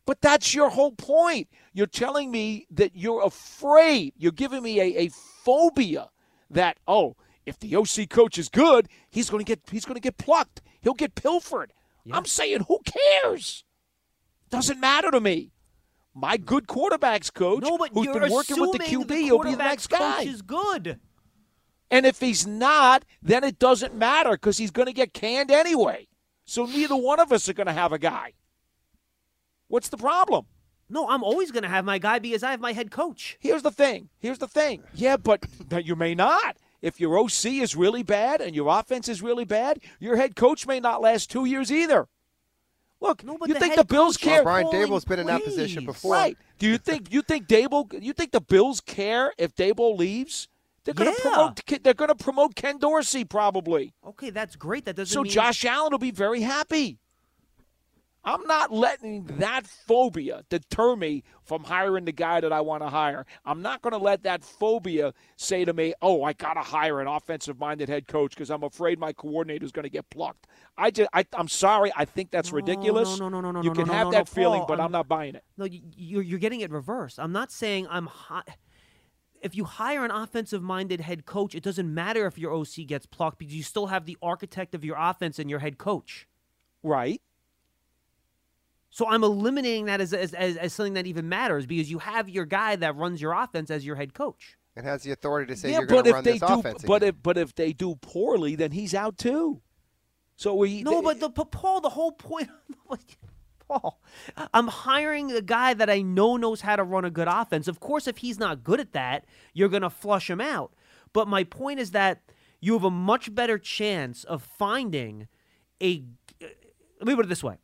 [0.08, 1.48] But that's your whole point.
[1.74, 4.14] You're telling me that you're afraid.
[4.16, 5.10] You're giving me a, a
[5.44, 6.08] phobia
[6.48, 10.16] that oh, if the OC coach is good, he's going to get he's to get
[10.16, 10.62] plucked.
[10.80, 11.74] He'll get pilfered.
[12.10, 13.64] I'm saying who cares?
[14.48, 15.52] Doesn't matter to me.
[16.14, 19.50] My good quarterbacks coach, No, but who's been working with the QB, the he'll be
[19.50, 20.22] the next guy.
[20.22, 21.00] is good.
[21.90, 26.08] And if he's not, then it doesn't matter because he's going to get canned anyway.
[26.46, 28.32] So neither one of us are going to have a guy.
[29.68, 30.46] What's the problem?
[30.90, 33.36] No, I'm always going to have my guy because I have my head coach.
[33.40, 34.08] Here's the thing.
[34.18, 34.82] Here's the thing.
[34.94, 36.56] Yeah, but, but you may not.
[36.80, 40.66] If your OC is really bad and your offense is really bad, your head coach
[40.66, 42.08] may not last two years either.
[43.00, 44.42] Look, No, you the think the Bills care?
[44.42, 46.14] Brian Daboll's been in that position before.
[46.14, 46.36] Right.
[46.58, 47.86] Do you think you think Daboll?
[48.02, 50.48] You think the Bills care if Daboll leaves?
[50.84, 51.30] They're going to Yeah.
[51.30, 51.82] promote.
[51.84, 53.92] They're going to promote Ken Dorsey probably.
[54.04, 54.84] Okay, that's great.
[54.84, 56.98] That doesn't So mean Josh Allen will be very happy.
[58.24, 62.88] I'm not letting that phobia deter me from hiring the guy that I want to
[62.88, 63.24] hire.
[63.44, 67.00] I'm not going to let that phobia say to me, "Oh, I got to hire
[67.00, 70.46] an offensive-minded head coach because I'm afraid my coordinator is going to get plucked."
[70.76, 71.90] I just, I, I'm sorry.
[71.96, 73.18] I think that's ridiculous.
[73.18, 74.74] no, no, no, no, You no, can no, have no, that no, feeling, Paul, but
[74.74, 75.44] I'm, I'm- not buying it.
[75.56, 77.18] No, you- you're you're getting it reversed.
[77.18, 78.48] I'm not saying I'm hot.
[79.40, 83.38] If you hire an offensive-minded head coach, it doesn't matter if your OC gets plucked
[83.38, 86.26] because you still have the architect of your offense and your head coach.
[86.82, 87.22] Right.
[88.90, 92.28] So I'm eliminating that as, as, as, as something that even matters because you have
[92.28, 94.56] your guy that runs your offense as your head coach.
[94.76, 96.84] And has the authority to say yeah, you're going to run they this do, offense.
[96.86, 97.08] but again.
[97.08, 99.60] if but if they do poorly, then he's out too.
[100.36, 102.48] So we No, but the but Paul, the whole point,
[103.68, 104.00] Paul,
[104.54, 107.66] I'm hiring a guy that I know knows how to run a good offense.
[107.66, 110.72] Of course, if he's not good at that, you're going to flush him out.
[111.12, 112.22] But my point is that
[112.60, 115.26] you have a much better chance of finding
[115.82, 116.04] a.
[116.40, 117.56] Let me put it this way: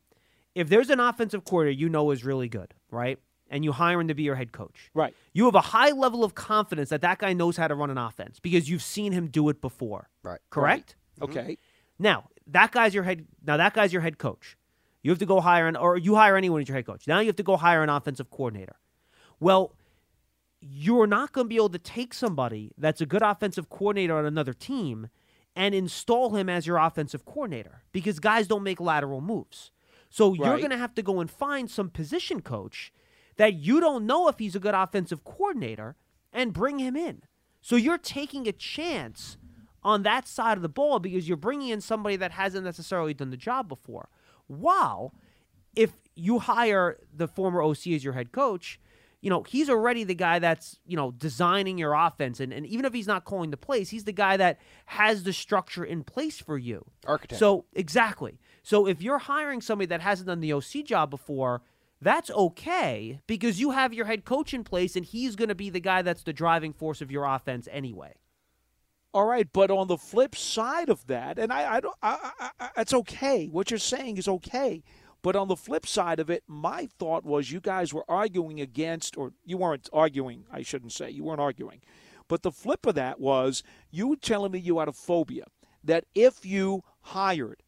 [0.54, 4.08] if there's an offensive coordinator you know is really good, right, and you hire him
[4.08, 7.18] to be your head coach, right, you have a high level of confidence that that
[7.18, 10.08] guy knows how to run an offense because you've seen him do it before.
[10.22, 10.40] Right.
[10.50, 10.96] Correct.
[11.20, 11.30] Mm-hmm.
[11.30, 11.58] Okay.
[11.98, 13.26] Now that guy's your head.
[13.44, 14.56] Now that guy's your head coach.
[15.02, 17.06] You have to go hire an, or you hire anyone as your head coach.
[17.06, 18.76] Now you have to go hire an offensive coordinator.
[19.38, 19.74] Well,
[20.60, 24.24] you're not going to be able to take somebody that's a good offensive coordinator on
[24.24, 25.08] another team
[25.54, 29.70] and install him as your offensive coordinator because guys don't make lateral moves.
[30.14, 32.92] So you're going to have to go and find some position coach
[33.34, 35.96] that you don't know if he's a good offensive coordinator
[36.32, 37.22] and bring him in.
[37.60, 39.38] So you're taking a chance
[39.82, 43.30] on that side of the ball because you're bringing in somebody that hasn't necessarily done
[43.30, 44.08] the job before.
[44.46, 45.14] While
[45.74, 48.78] if you hire the former OC as your head coach,
[49.20, 52.38] you know, he's already the guy that's, you know, designing your offense.
[52.38, 55.32] And, and even if he's not calling the plays, he's the guy that has the
[55.32, 56.84] structure in place for you.
[57.04, 57.40] Architect.
[57.40, 58.38] So, exactly.
[58.64, 61.60] So if you're hiring somebody that hasn't done the OC job before,
[62.00, 65.70] that's okay because you have your head coach in place and he's going to be
[65.70, 68.14] the guy that's the driving force of your offense anyway.
[69.12, 72.50] All right, but on the flip side of that, and I, I don't, I, I,
[72.58, 73.46] I, it's okay.
[73.46, 74.82] What you're saying is okay.
[75.22, 79.16] But on the flip side of it, my thought was you guys were arguing against,
[79.16, 81.80] or you weren't arguing, I shouldn't say, you weren't arguing.
[82.28, 85.44] But the flip of that was you were telling me you had a phobia
[85.82, 87.62] that if you hired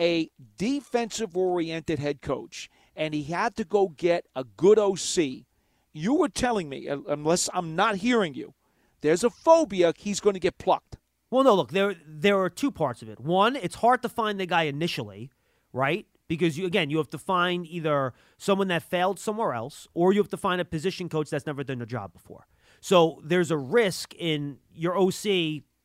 [0.00, 5.44] a defensive oriented head coach and he had to go get a good OC,
[5.92, 8.54] you were telling me, unless I'm not hearing you,
[9.02, 10.96] there's a phobia he's going to get plucked.
[11.30, 13.20] Well, no, look, there there are two parts of it.
[13.20, 15.30] One, it's hard to find the guy initially,
[15.72, 16.06] right?
[16.26, 20.20] Because you again, you have to find either someone that failed somewhere else, or you
[20.20, 22.46] have to find a position coach that's never done a job before.
[22.80, 25.24] So there's a risk in your OC.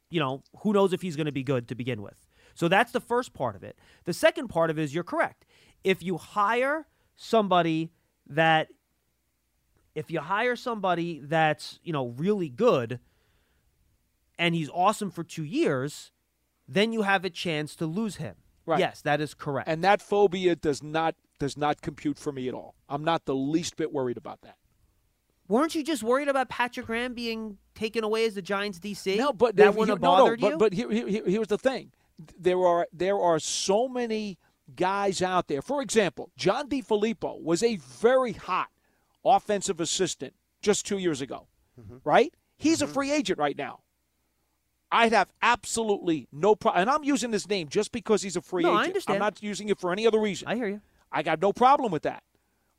[0.10, 2.25] You know, who knows if he's going to be good to begin with.
[2.56, 3.78] So that's the first part of it.
[4.06, 5.46] The second part of it is you're correct.
[5.84, 7.92] If you hire somebody
[8.28, 8.70] that
[9.94, 13.00] if you hire somebody that's, you know, really good
[14.38, 16.12] and he's awesome for 2 years,
[16.68, 18.36] then you have a chance to lose him.
[18.66, 18.80] Right.
[18.80, 19.70] Yes, that is correct.
[19.70, 22.76] And that phobia does not does not compute for me at all.
[22.90, 24.58] I'm not the least bit worried about that.
[25.48, 29.18] Weren't you just worried about Patrick Graham being taken away as the Giants DC?
[29.18, 30.58] No, but that wouldn't have no, no, bothered but, you.
[30.58, 31.92] But here, here, here- here's the thing:
[32.40, 34.38] there are there are so many
[34.76, 35.62] guys out there.
[35.62, 38.70] For example, John DeFilippo was a very hot
[39.24, 41.48] offensive assistant just two years ago,
[41.80, 41.98] Mm-hmm.
[42.04, 42.34] right?
[42.58, 43.80] He's a free agent right now.
[44.92, 48.64] I'd have absolutely no problem, and I'm using his name just because he's a free
[48.64, 48.88] No, I agent.
[48.88, 49.16] understand.
[49.16, 50.48] I'm not using it for any other reason.
[50.48, 50.82] I hear you.
[51.12, 52.24] I got no problem with that.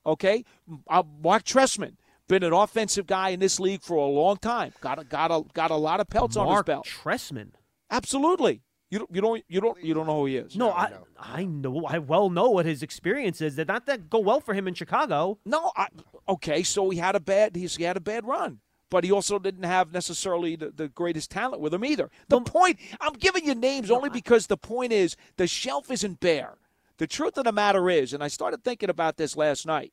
[0.06, 0.44] Okay,
[0.88, 1.96] uh, Marc Trestman
[2.28, 4.72] been an offensive guy in this league for a long time.
[4.80, 6.86] Got a, got a, got a lot of pelts on his Marc belt.
[6.86, 7.50] Trestman.
[7.90, 8.62] Absolutely.
[8.96, 10.56] You don't, you don't you don't you don't know who he is.
[10.56, 13.56] No, I I know I well know what his experience is.
[13.56, 15.38] Did not that go well for him in Chicago?
[15.44, 15.88] No, I,
[16.28, 19.38] okay, so he had a bad he's, he had a bad run, but he also
[19.38, 22.10] didn't have necessarily the, the greatest talent with him either.
[22.28, 26.56] The point I'm giving you names only because the point is the shelf isn't bare.
[26.96, 29.92] The truth of the matter is, and I started thinking about this last night.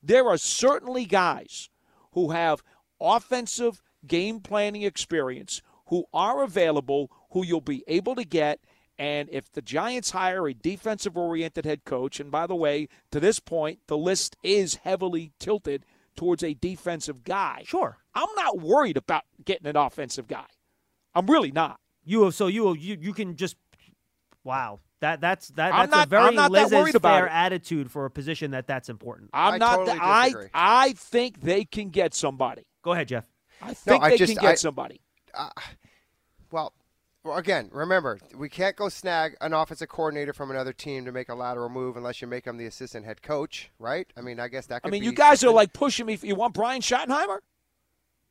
[0.00, 1.70] There are certainly guys
[2.12, 2.62] who have
[3.00, 8.60] offensive game planning experience who are available, who you'll be able to get.
[8.98, 13.20] And if the Giants hire a defensive oriented head coach, and by the way, to
[13.20, 15.84] this point, the list is heavily tilted
[16.16, 17.62] towards a defensive guy.
[17.66, 17.98] Sure.
[18.14, 20.46] I'm not worried about getting an offensive guy.
[21.14, 21.80] I'm really not.
[22.04, 23.56] You have so you you you can just
[24.44, 27.28] wow that that's that I'm that's not- a very I'm not that worried about laissez-faire
[27.28, 29.30] attitude for a position that that's important.
[29.32, 29.86] I'm not.
[29.86, 32.62] th- I I think they can get somebody.
[32.82, 33.26] Go ahead, Jeff.
[33.60, 35.00] I think I they just- can get I- somebody.
[35.32, 35.48] Uh,
[36.52, 36.72] well,
[37.24, 41.30] well, again, remember, we can't go snag an offensive coordinator from another team to make
[41.30, 44.06] a lateral move unless you make him the assistant head coach, right?
[44.16, 44.98] I mean, I guess that could be.
[44.98, 46.18] I mean, be you guys are like pushing me.
[46.22, 47.38] You want Brian Schottenheimer?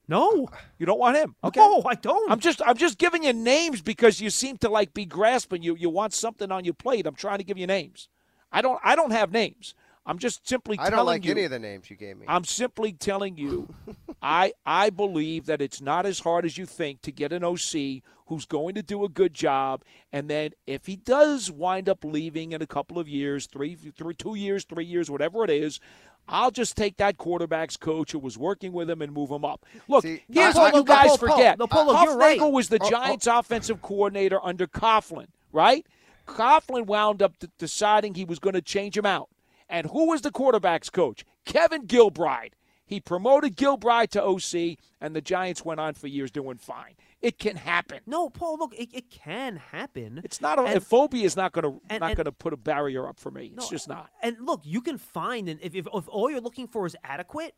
[0.08, 1.36] No, you don't want him.
[1.44, 2.32] Okay, no, I don't.
[2.32, 5.64] I'm just I'm just giving you names because you seem to like be grasping.
[5.64, 7.08] You you want something on your plate.
[7.08, 8.10] I'm trying to give you names.
[8.52, 9.74] I don't I don't have names.
[10.06, 10.96] I'm just simply telling you.
[10.96, 11.32] I don't like you.
[11.32, 12.26] any of the names you gave me.
[12.28, 13.74] I'm simply telling you,
[14.22, 18.04] I I believe that it's not as hard as you think to get an OC
[18.28, 22.52] who's going to do a good job, and then if he does wind up leaving
[22.52, 25.80] in a couple of years, three, three two years, three years, whatever it is.
[26.26, 29.66] I'll just take that quarterback's coach who was working with him and move him up.
[29.90, 31.60] Look, See, here's what you guys forget.
[31.60, 32.40] Polo, Huff you're right.
[32.40, 32.90] Was the Oh, oh.
[32.90, 35.86] Giants' offensive coordinator under Coughlin, right?
[36.26, 39.28] Coughlin wound up deciding he was going to change him out.
[39.74, 41.26] And who was the quarterback's coach?
[41.46, 42.52] Kevin Gilbride.
[42.86, 46.94] He promoted Gilbride to OC, and the Giants went on for years doing fine.
[47.22, 48.02] It can happen.
[48.06, 50.22] No, Paul, look, it, it can happen.
[50.24, 52.58] It's not a, And- a phobia is not going to not going to put a
[52.58, 53.48] barrier up for me.
[53.48, 54.12] It's No, just not.
[54.22, 57.56] And look, you can find, and if, if if all you're looking for is adequate,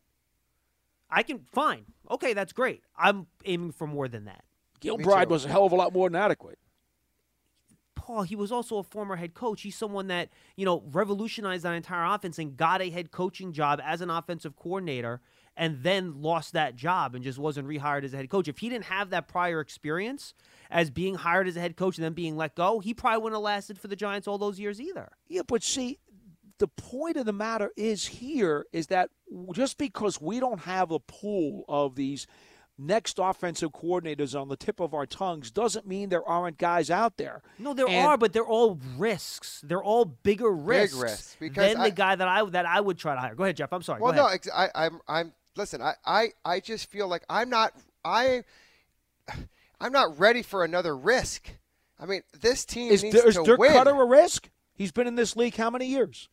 [1.10, 1.84] I can fine.
[2.10, 2.82] Okay, that's great.
[2.96, 4.42] I'm aiming for more than that.
[4.80, 6.58] Gilbride was a hell of a lot more than adequate.
[8.06, 9.62] Paul, he was also a former head coach.
[9.62, 13.80] He's someone that, you know, revolutionized that entire offense and got a head coaching job
[13.82, 15.20] as an offensive coordinator
[15.56, 18.46] and then lost that job and just wasn't rehired as a head coach.
[18.46, 20.34] If he didn't have that prior experience
[20.70, 23.38] as being hired as a head coach and then being let go, he probably wouldn't
[23.38, 25.10] have lasted for the Giants all those years either.
[25.26, 25.98] Yeah, but see,
[26.58, 29.10] the point of the matter is here is that
[29.52, 32.28] just because we don't have a pool of these
[32.78, 37.16] next offensive coordinators on the tip of our tongues doesn't mean there aren't guys out
[37.16, 37.42] there.
[37.58, 39.60] No, there And- are, but they're all risks.
[39.64, 42.98] They're all bigger risks, risks, because than I- the guy that I that I would
[42.98, 43.34] try to hire.
[43.34, 43.72] Go ahead, Jeff.
[43.72, 44.00] I'm sorry.
[44.00, 45.32] Well, no, ex- I, I'm, I'm.
[45.56, 47.72] Listen, I, I, I just feel like I'm not.
[48.04, 48.44] I,
[49.80, 51.48] I'm not ready for another risk.
[51.98, 53.72] I mean, this team Is, needs is to Dirk win.
[53.72, 54.50] Koetter a risk?
[54.74, 56.28] He's been in this league how many years?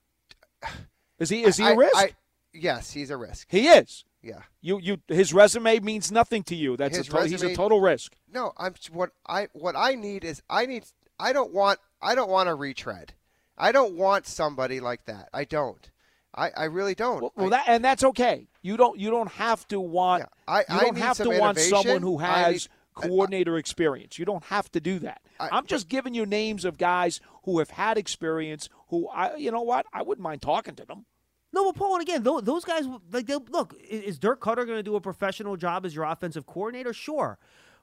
[1.19, 1.95] Is he is he I- a risk?
[1.95, 2.15] I-
[2.53, 3.47] yes, he's a risk.
[3.49, 4.03] he is.
[4.23, 4.41] Yeah.
[4.61, 6.77] You you his resume means nothing to you.
[6.77, 8.15] That's His a to- he's a total risk.
[8.33, 10.85] No, I'm what I what I need is I need
[11.19, 13.13] I don't want I don't want a retread.
[13.57, 15.29] I don't want somebody like that.
[15.33, 15.89] I don't.
[16.35, 17.21] I, I really don't.
[17.21, 18.47] Well, well, that and that's okay.
[18.63, 21.59] You don't you don't have to want I- you I don't need have to want
[21.59, 22.69] someone who has need-
[23.09, 24.17] coordinator experience.
[24.17, 25.21] You don't have to do that.
[25.39, 28.69] I, am just giving you names of guys who have had experience.
[28.87, 31.05] Who I you know what I wouldn't mind talking to them.
[31.53, 34.79] No, but Paul, and again, tho- those guys, like, they'll, look, is Dirk Koetter going
[34.79, 36.93] to do a professional job as your offensive coordinator?
[36.93, 37.37] Sure,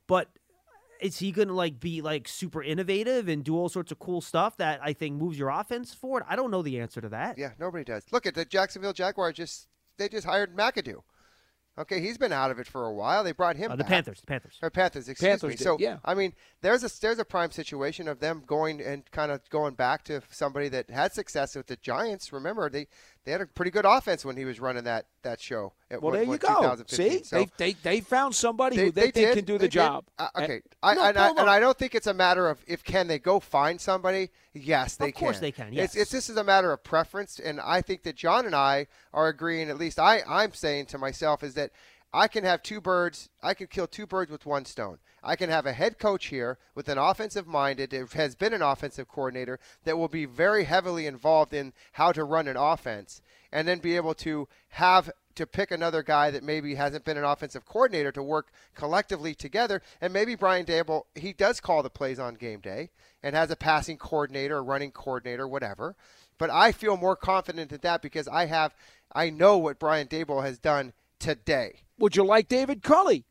[0.08, 0.28] but
[1.00, 4.20] is he going to like be like super innovative and do all sorts of cool
[4.20, 6.24] stuff that I think moves your offense forward?
[6.28, 7.38] I don't know the answer to that.
[7.38, 8.04] Yeah, nobody does.
[8.12, 9.36] Look at the Jacksonville Jaguars.
[9.36, 11.02] Just they just hired McAdoo.
[11.78, 13.24] Okay, he's been out of it for a while.
[13.24, 13.70] They brought him.
[13.70, 13.90] Uh, the back.
[13.90, 14.58] Panthers, the Panthers.
[14.60, 15.56] Or Panthers, excuse Panthers me.
[15.56, 15.98] did, so yeah.
[16.04, 19.74] I mean, there's a there's a prime situation of them going and kind of going
[19.74, 22.32] back to somebody that had success with the Giants.
[22.32, 22.88] Remember, they
[23.30, 25.72] they had a pretty good offense when he was running that that show.
[25.88, 26.76] At Well, there you go.
[26.88, 29.34] See, So they, they they found somebody they, who they, they think did.
[29.36, 30.04] can do the job.
[30.18, 32.58] Uh, And- okay, I, No, and, I, and I don't think it's a matter of
[32.66, 34.30] if can they go find somebody.
[34.52, 35.14] Yes, they can.
[35.14, 35.96] Of course they can, It's, yes.
[35.96, 39.28] it's this is a matter of preference, and I think that John and I are
[39.28, 39.70] agreeing.
[39.70, 41.70] At least I I'm saying to myself is that.
[42.12, 43.28] I can have two birds.
[43.40, 44.98] I can kill two birds with one stone.
[45.22, 48.62] I can have a head coach here with an offensive minded, that has been an
[48.62, 53.20] offensive coordinator that will be very heavily involved in how to run an offense,
[53.52, 57.24] and then be able to have to pick another guy that maybe hasn't been an
[57.24, 59.80] offensive coordinator to work collectively together.
[60.00, 62.90] And maybe Brian Daboll, he does call the plays on game day
[63.22, 65.94] and has a passing coordinator, a running coordinator, whatever.
[66.38, 68.74] But I feel more confident in that because I have,
[69.12, 71.82] I know what Brian Daboll has done today.
[71.98, 73.24] Would you like David Culley?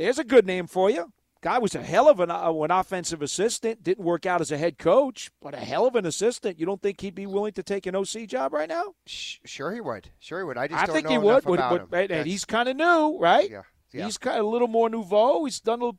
[0.00, 1.12] There's a good name for you.
[1.42, 3.82] Guy was a hell of an, uh, an offensive assistant.
[3.82, 6.58] Didn't work out as a head coach, but a hell of an assistant.
[6.58, 8.94] You don't think he'd be willing to take an OC job right now?
[9.04, 10.08] Sure, he would.
[10.18, 10.56] Sure, he would.
[10.56, 11.58] I just I don't think know he enough would.
[11.58, 12.16] about would- him.
[12.18, 13.50] and he's kind of new, right?
[13.50, 13.62] Yeah,
[13.92, 14.06] yeah.
[14.06, 15.44] He's kind of a little more nouveau.
[15.44, 15.92] He's done a,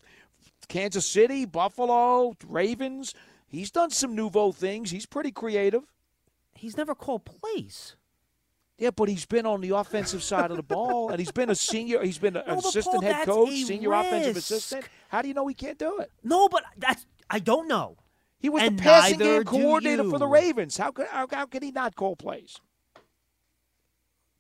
[0.68, 3.14] Kansas City, Buffalo, Ravens.
[3.48, 4.90] He's done some nouveau things.
[4.90, 5.84] He's pretty creative.
[6.56, 7.95] He's never called plays.
[8.82, 11.56] Yeah, but he's been on the offensive side of the ball, and he's been a
[11.56, 12.02] senior.
[12.02, 14.86] He's been an No, assistant Paul, head coach, a senior offensive assistant.
[15.10, 16.12] How do you know he can't do it?
[16.24, 17.98] No, but that's I don't know.
[18.40, 20.26] He was And the passing game do coordinator for the.
[20.26, 20.78] Ravens.
[20.78, 22.60] How could how, how could he not call plays?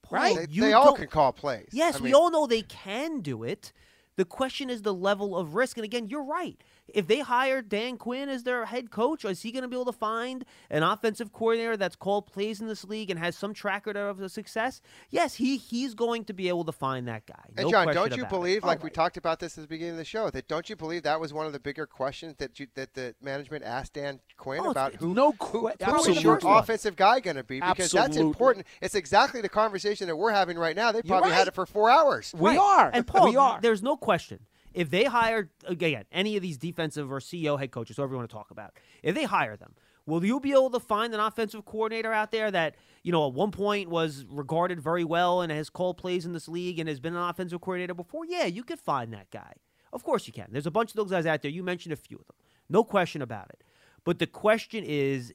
[0.09, 0.35] Right?
[0.35, 1.69] They, You they all can call plays.
[1.71, 3.71] Yes, I we all know they can do it.
[4.15, 5.77] The question is the level of risk.
[5.77, 6.59] And again, you're right.
[6.93, 9.85] If they hire Dan Quinn as their head coach, is he going to be able
[9.91, 13.85] to find an offensive coordinator that's called plays in this league and has some track
[13.85, 14.81] record of success?
[15.09, 17.43] Yes, he he's going to be able to find that guy.
[17.57, 18.35] And John, question don't you about it.
[18.35, 20.69] believe, oh like we talked about this at the beginning of the show, that don't
[20.69, 23.93] you believe that was one of the bigger questions that you, that the management asked
[23.93, 26.59] Dan Quinn Oh, about who no who, que- who is your absolutely.
[26.59, 27.59] offensive guy going to be?
[27.59, 28.65] Because that's important.
[28.81, 30.91] It's exactly the conversation that we're having right now.
[30.91, 32.33] They You're probably had it for four hours.
[32.37, 32.59] We Right.
[32.59, 32.91] are.
[32.93, 33.59] And Paul, we are.
[33.61, 34.39] there's no question.
[34.73, 38.29] If they hire again any of these defensive or CEO head coaches, whoever you want
[38.29, 38.73] to talk about,
[39.03, 39.75] if they hire them,
[40.05, 43.33] will you be able to find an offensive coordinator out there that you know at
[43.33, 46.99] one point was regarded very well and has called plays in this league and has
[46.99, 48.25] been an offensive coordinator before?
[48.25, 49.53] Yeah, you could find that guy.
[49.93, 50.47] Of course you can.
[50.51, 51.51] There's a bunch of those guys out there.
[51.51, 52.35] You mentioned a few of them.
[52.69, 53.63] No question about it.
[54.03, 55.33] But the question is,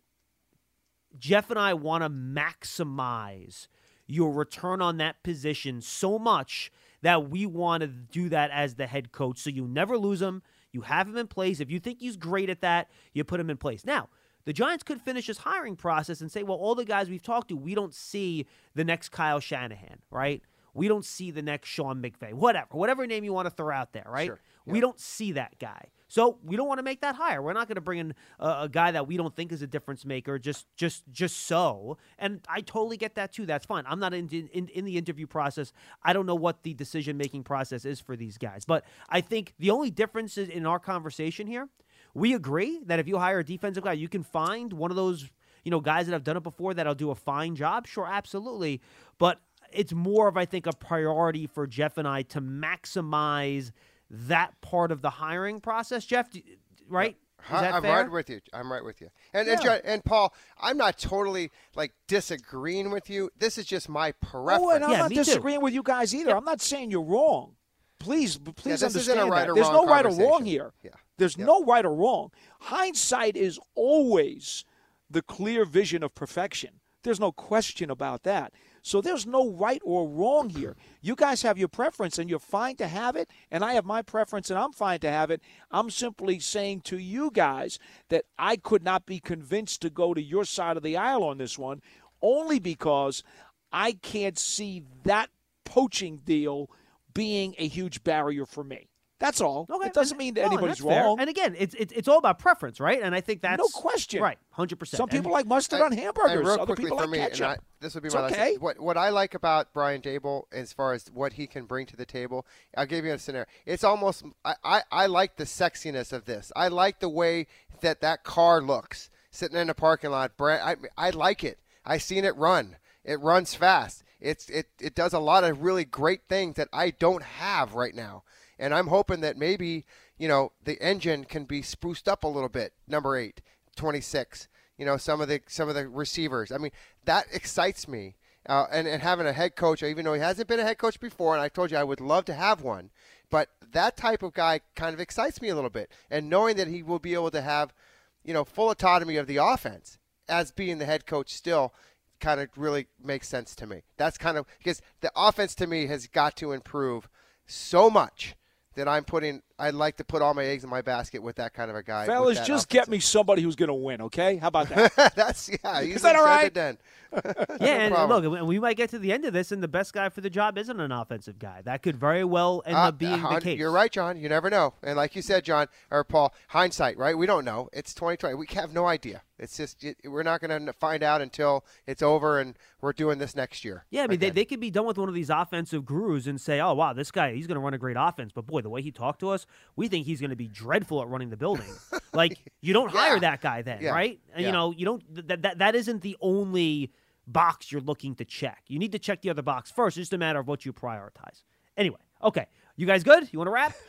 [1.19, 3.69] Jeff and I want to maximize
[4.07, 6.71] your return on that position so much
[7.03, 9.39] that we want to do that as the head coach.
[9.39, 10.43] So you never lose him.
[10.73, 11.61] You have him in place.
[11.61, 13.85] If you think he's great at that, you put him in place.
[13.85, 14.09] Now,
[14.45, 17.49] the Giants could finish this hiring process and say, well, all the guys we've talked
[17.49, 20.43] to, we don't see the next Kyle Shanahan, right?
[20.73, 23.93] We don't see the next Sean McVay, whatever, whatever name you want to throw out
[23.93, 24.27] there, right?
[24.27, 24.41] Sure.
[24.67, 25.87] We don't see that guy.
[26.09, 27.43] So we don't want to make that hire.
[27.43, 29.67] We're not going to bring in a, a guy that we don't think is a
[29.67, 31.99] difference maker just just just so.
[32.19, 33.47] And I totally get that too.
[33.47, 33.85] That's fine.
[33.87, 35.73] I'm not in in, in the interview process.
[36.03, 38.65] I don't know what the decision making process is for these guys.
[38.65, 41.69] But I think the only difference in our conversation here,
[42.15, 45.29] we agree that if you hire a defensive guy, you can find one of those
[45.65, 47.87] you know guys that have done it before that'll do a fine job.
[47.87, 48.81] Sure, absolutely.
[49.19, 49.41] But
[49.73, 53.73] it's more of I think a priority for Jeff and I to maximize
[54.11, 56.05] that part of the hiring process.
[56.05, 56.43] Jeff, do-
[56.89, 57.17] right?
[57.49, 57.93] Is I- that I'm fair?
[58.03, 58.41] right with you.
[58.53, 59.09] I'm right with you.
[59.33, 59.65] And and, Yeah.
[59.77, 63.31] John, and Paul, I'm not totally like disagreeing with you.
[63.39, 64.63] This is just my preference.
[64.65, 65.25] Oh, and I'm Yeah, not me too.
[65.25, 66.37] disagreeing with you guys either.
[66.37, 67.57] I'm not saying you're wrong.
[67.99, 69.51] Please, please this isn't a understand right that.
[69.51, 70.73] or There's wrong no right or wrong here.
[70.83, 70.91] Yeah.
[71.19, 72.31] There's no right or wrong.
[72.61, 74.65] Hindsight is always
[75.09, 76.81] the clear vision of perfection.
[77.05, 78.53] There's no question about that.
[78.87, 80.77] So there's no right or wrong here.
[81.03, 84.01] You guys have your preference and you're fine to have it, and I have my
[84.01, 85.43] preference and I'm fine to have it.
[85.73, 87.81] I'm simply saying to you guys
[88.11, 91.39] that I could not be convinced to go to your side of the aisle on
[91.39, 91.83] this one
[92.23, 93.25] only because
[93.73, 95.31] I can't see that
[95.65, 96.71] poaching deal
[97.13, 98.87] being a huge barrier for me.
[99.19, 99.67] That's all.
[99.71, 101.05] Okay, it doesn't mean that No, anybody's that's fair.
[101.05, 101.19] wrong.
[101.21, 103.01] And again, it's, it's it's all about preference, right?
[103.03, 104.23] And I think that's No question.
[104.23, 104.99] right, hundred percent.
[104.99, 106.39] Some people like mustard on hamburgers.
[106.45, 107.41] Real Other people for like me, ketchup.
[107.41, 108.33] and I, this would be It's my last.
[108.35, 108.57] okay.
[108.59, 111.97] What what I like about Brian Daboll as far as what he can bring to
[111.97, 112.45] the table,
[112.77, 113.47] I'll give you a scenario.
[113.65, 116.53] It's almost I, I, I like the sexiness of this.
[116.55, 117.47] I like the way
[117.81, 120.37] that that car looks sitting in the parking lot.
[120.37, 120.61] Brad,
[120.97, 121.59] I I like it.
[121.87, 122.77] I've seen it run.
[123.03, 124.03] It runs fast.
[124.21, 127.95] It's it it does a lot of really great things that I don't have right
[127.95, 128.25] now.
[128.59, 129.85] And I'm hoping that maybe,
[130.19, 132.73] you know, the engine can be spruced up a little bit.
[132.89, 133.41] Number 8,
[133.77, 134.49] 26.
[134.79, 136.53] You know, some of the some of the receivers.
[136.53, 136.73] I mean,
[137.05, 138.17] that excites me.
[138.49, 141.01] Uh, and, and having a head coach, even though he hasn't been a head coach
[141.01, 142.91] before, and I told you I would love to have one,
[143.29, 145.91] but that type of guy kind of excites me a little bit.
[146.13, 147.75] And knowing that he will be able to have,
[148.23, 151.75] you know, full autonomy of the offense as being the head coach still
[152.21, 153.83] kind of really makes sense to me.
[153.97, 157.09] That's kind of because the offense to me has got to improve
[157.47, 158.37] so much
[158.77, 159.43] that I'm putting.
[159.59, 161.83] I'd like to put all my eggs in my basket with that kind of a
[161.83, 162.05] guy.
[162.07, 162.67] Fellas, just offense.
[162.67, 164.37] get me somebody who's going to win, okay?
[164.37, 164.95] How about that?
[165.17, 165.81] That's yeah.
[165.81, 166.55] Is that all said right?
[166.55, 166.79] than
[167.15, 167.21] yeah,
[167.61, 168.25] No and problem.
[168.25, 170.21] look, we- we might get to the end of this, and the best guy for
[170.21, 171.63] the job isn't an offensive guy.
[171.65, 173.59] That could very well end Uh, up being the case.
[173.59, 174.19] You're right, John.
[174.19, 174.75] You never know.
[174.83, 177.17] And like you said, John or Paul, hindsight, right?
[177.17, 177.71] We don't know.
[177.73, 178.35] It's 2020.
[178.35, 179.23] We have no idea.
[179.39, 183.19] It's just it, we're not going to find out until it's over and we're doing
[183.19, 183.85] this next year.
[183.91, 186.41] Yeah, I mean, they, they could be done with one of these offensive gurus and
[186.41, 188.33] say, oh, wow, this guy, he's going to run a great offense.
[188.35, 189.46] But boy, the way he talked to us,
[189.77, 191.69] we think he's going to be dreadful at running the building.
[192.15, 193.91] like, you don't hire that guy then, Yeah.
[193.91, 194.19] right?
[194.37, 194.47] Yeah.
[194.47, 196.93] You know, you don't, that, that, that isn't the only
[197.27, 198.63] box you're looking to check.
[198.69, 199.97] You need to check the other box first.
[199.97, 201.43] It's just a matter of what you prioritize.
[201.77, 202.47] Anyway, okay.
[202.77, 203.29] You guys good?
[203.33, 203.75] You want to wrap?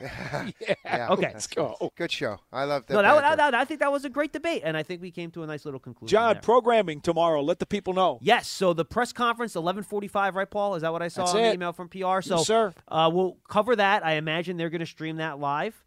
[0.84, 1.08] Yeah.
[1.10, 1.30] Okay.
[1.32, 1.92] Let's go.
[1.96, 2.38] Good show.
[2.52, 2.94] I love that.
[2.94, 5.10] no, that, that, that- I think that was a great debate, and I think we
[5.10, 6.10] came to a nice little conclusion.
[6.10, 6.42] John, there.
[6.42, 7.42] programming tomorrow.
[7.42, 8.18] Let the people know.
[8.22, 8.48] Yes.
[8.48, 10.74] So the press conference, eleven forty-five, right, Paul?
[10.74, 11.54] Is that what I saw That's in the it.
[11.54, 12.20] email from PR?
[12.22, 12.74] So, Yes, sir.
[12.88, 14.04] Uh, we'll cover that.
[14.04, 15.82] I imagine they're going to stream that live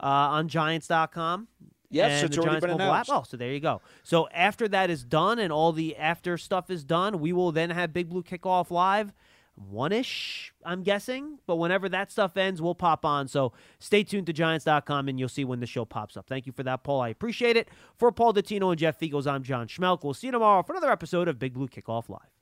[0.00, 1.48] uh, on Giants.com.
[1.88, 3.06] Yes, and it's the already Giants been mobile app.
[3.08, 3.10] announced.
[3.12, 3.80] Oh, so there you go.
[4.02, 7.70] So after that is done and all the after stuff is done, we will then
[7.70, 9.12] have Big Blue Kickoff live.
[9.56, 11.38] One ish, I'm guessing.
[11.46, 13.26] But whenever that stuff ends, we'll pop on.
[13.26, 16.28] So stay tuned to Giants.com and you'll see when the show pops up.
[16.28, 17.00] Thank you for that, Paul.
[17.00, 17.68] I appreciate it.
[17.96, 20.04] For Paul Dottino and Jeff Feagles, I'm John Schmelk.
[20.04, 22.35] We'll see you tomorrow for another episode of Big Blue Kickoff Live.